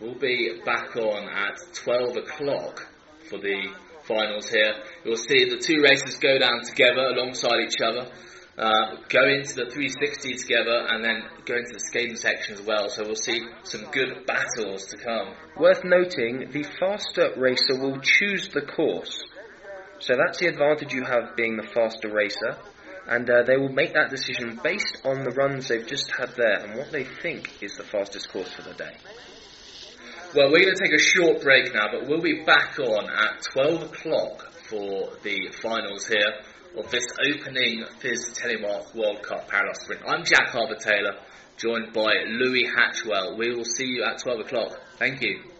[0.00, 2.86] We'll be back on at 12 o'clock
[3.28, 3.68] for the
[4.04, 4.74] finals here.
[5.04, 8.10] You'll see the two races go down together alongside each other.
[8.56, 12.88] Uh, go into the 360 together and then go into the skating section as well.
[12.88, 15.34] So we'll see some good battles to come.
[15.58, 19.22] Worth noting, the faster racer will choose the course.
[20.00, 22.56] So that's the advantage you have being the faster racer.
[23.08, 26.64] And uh, they will make that decision based on the runs they've just had there
[26.64, 28.96] and what they think is the fastest course for the day.
[30.34, 33.42] Well, we're going to take a short break now, but we'll be back on at
[33.52, 36.40] 12 o'clock for the finals here
[36.76, 40.02] of this opening FIS Telemark World Cup Parallel Sprint.
[40.06, 41.16] I'm Jack Harbour Taylor,
[41.56, 43.38] joined by Louis Hatchwell.
[43.38, 44.78] We will see you at 12 o'clock.
[44.98, 45.55] Thank you.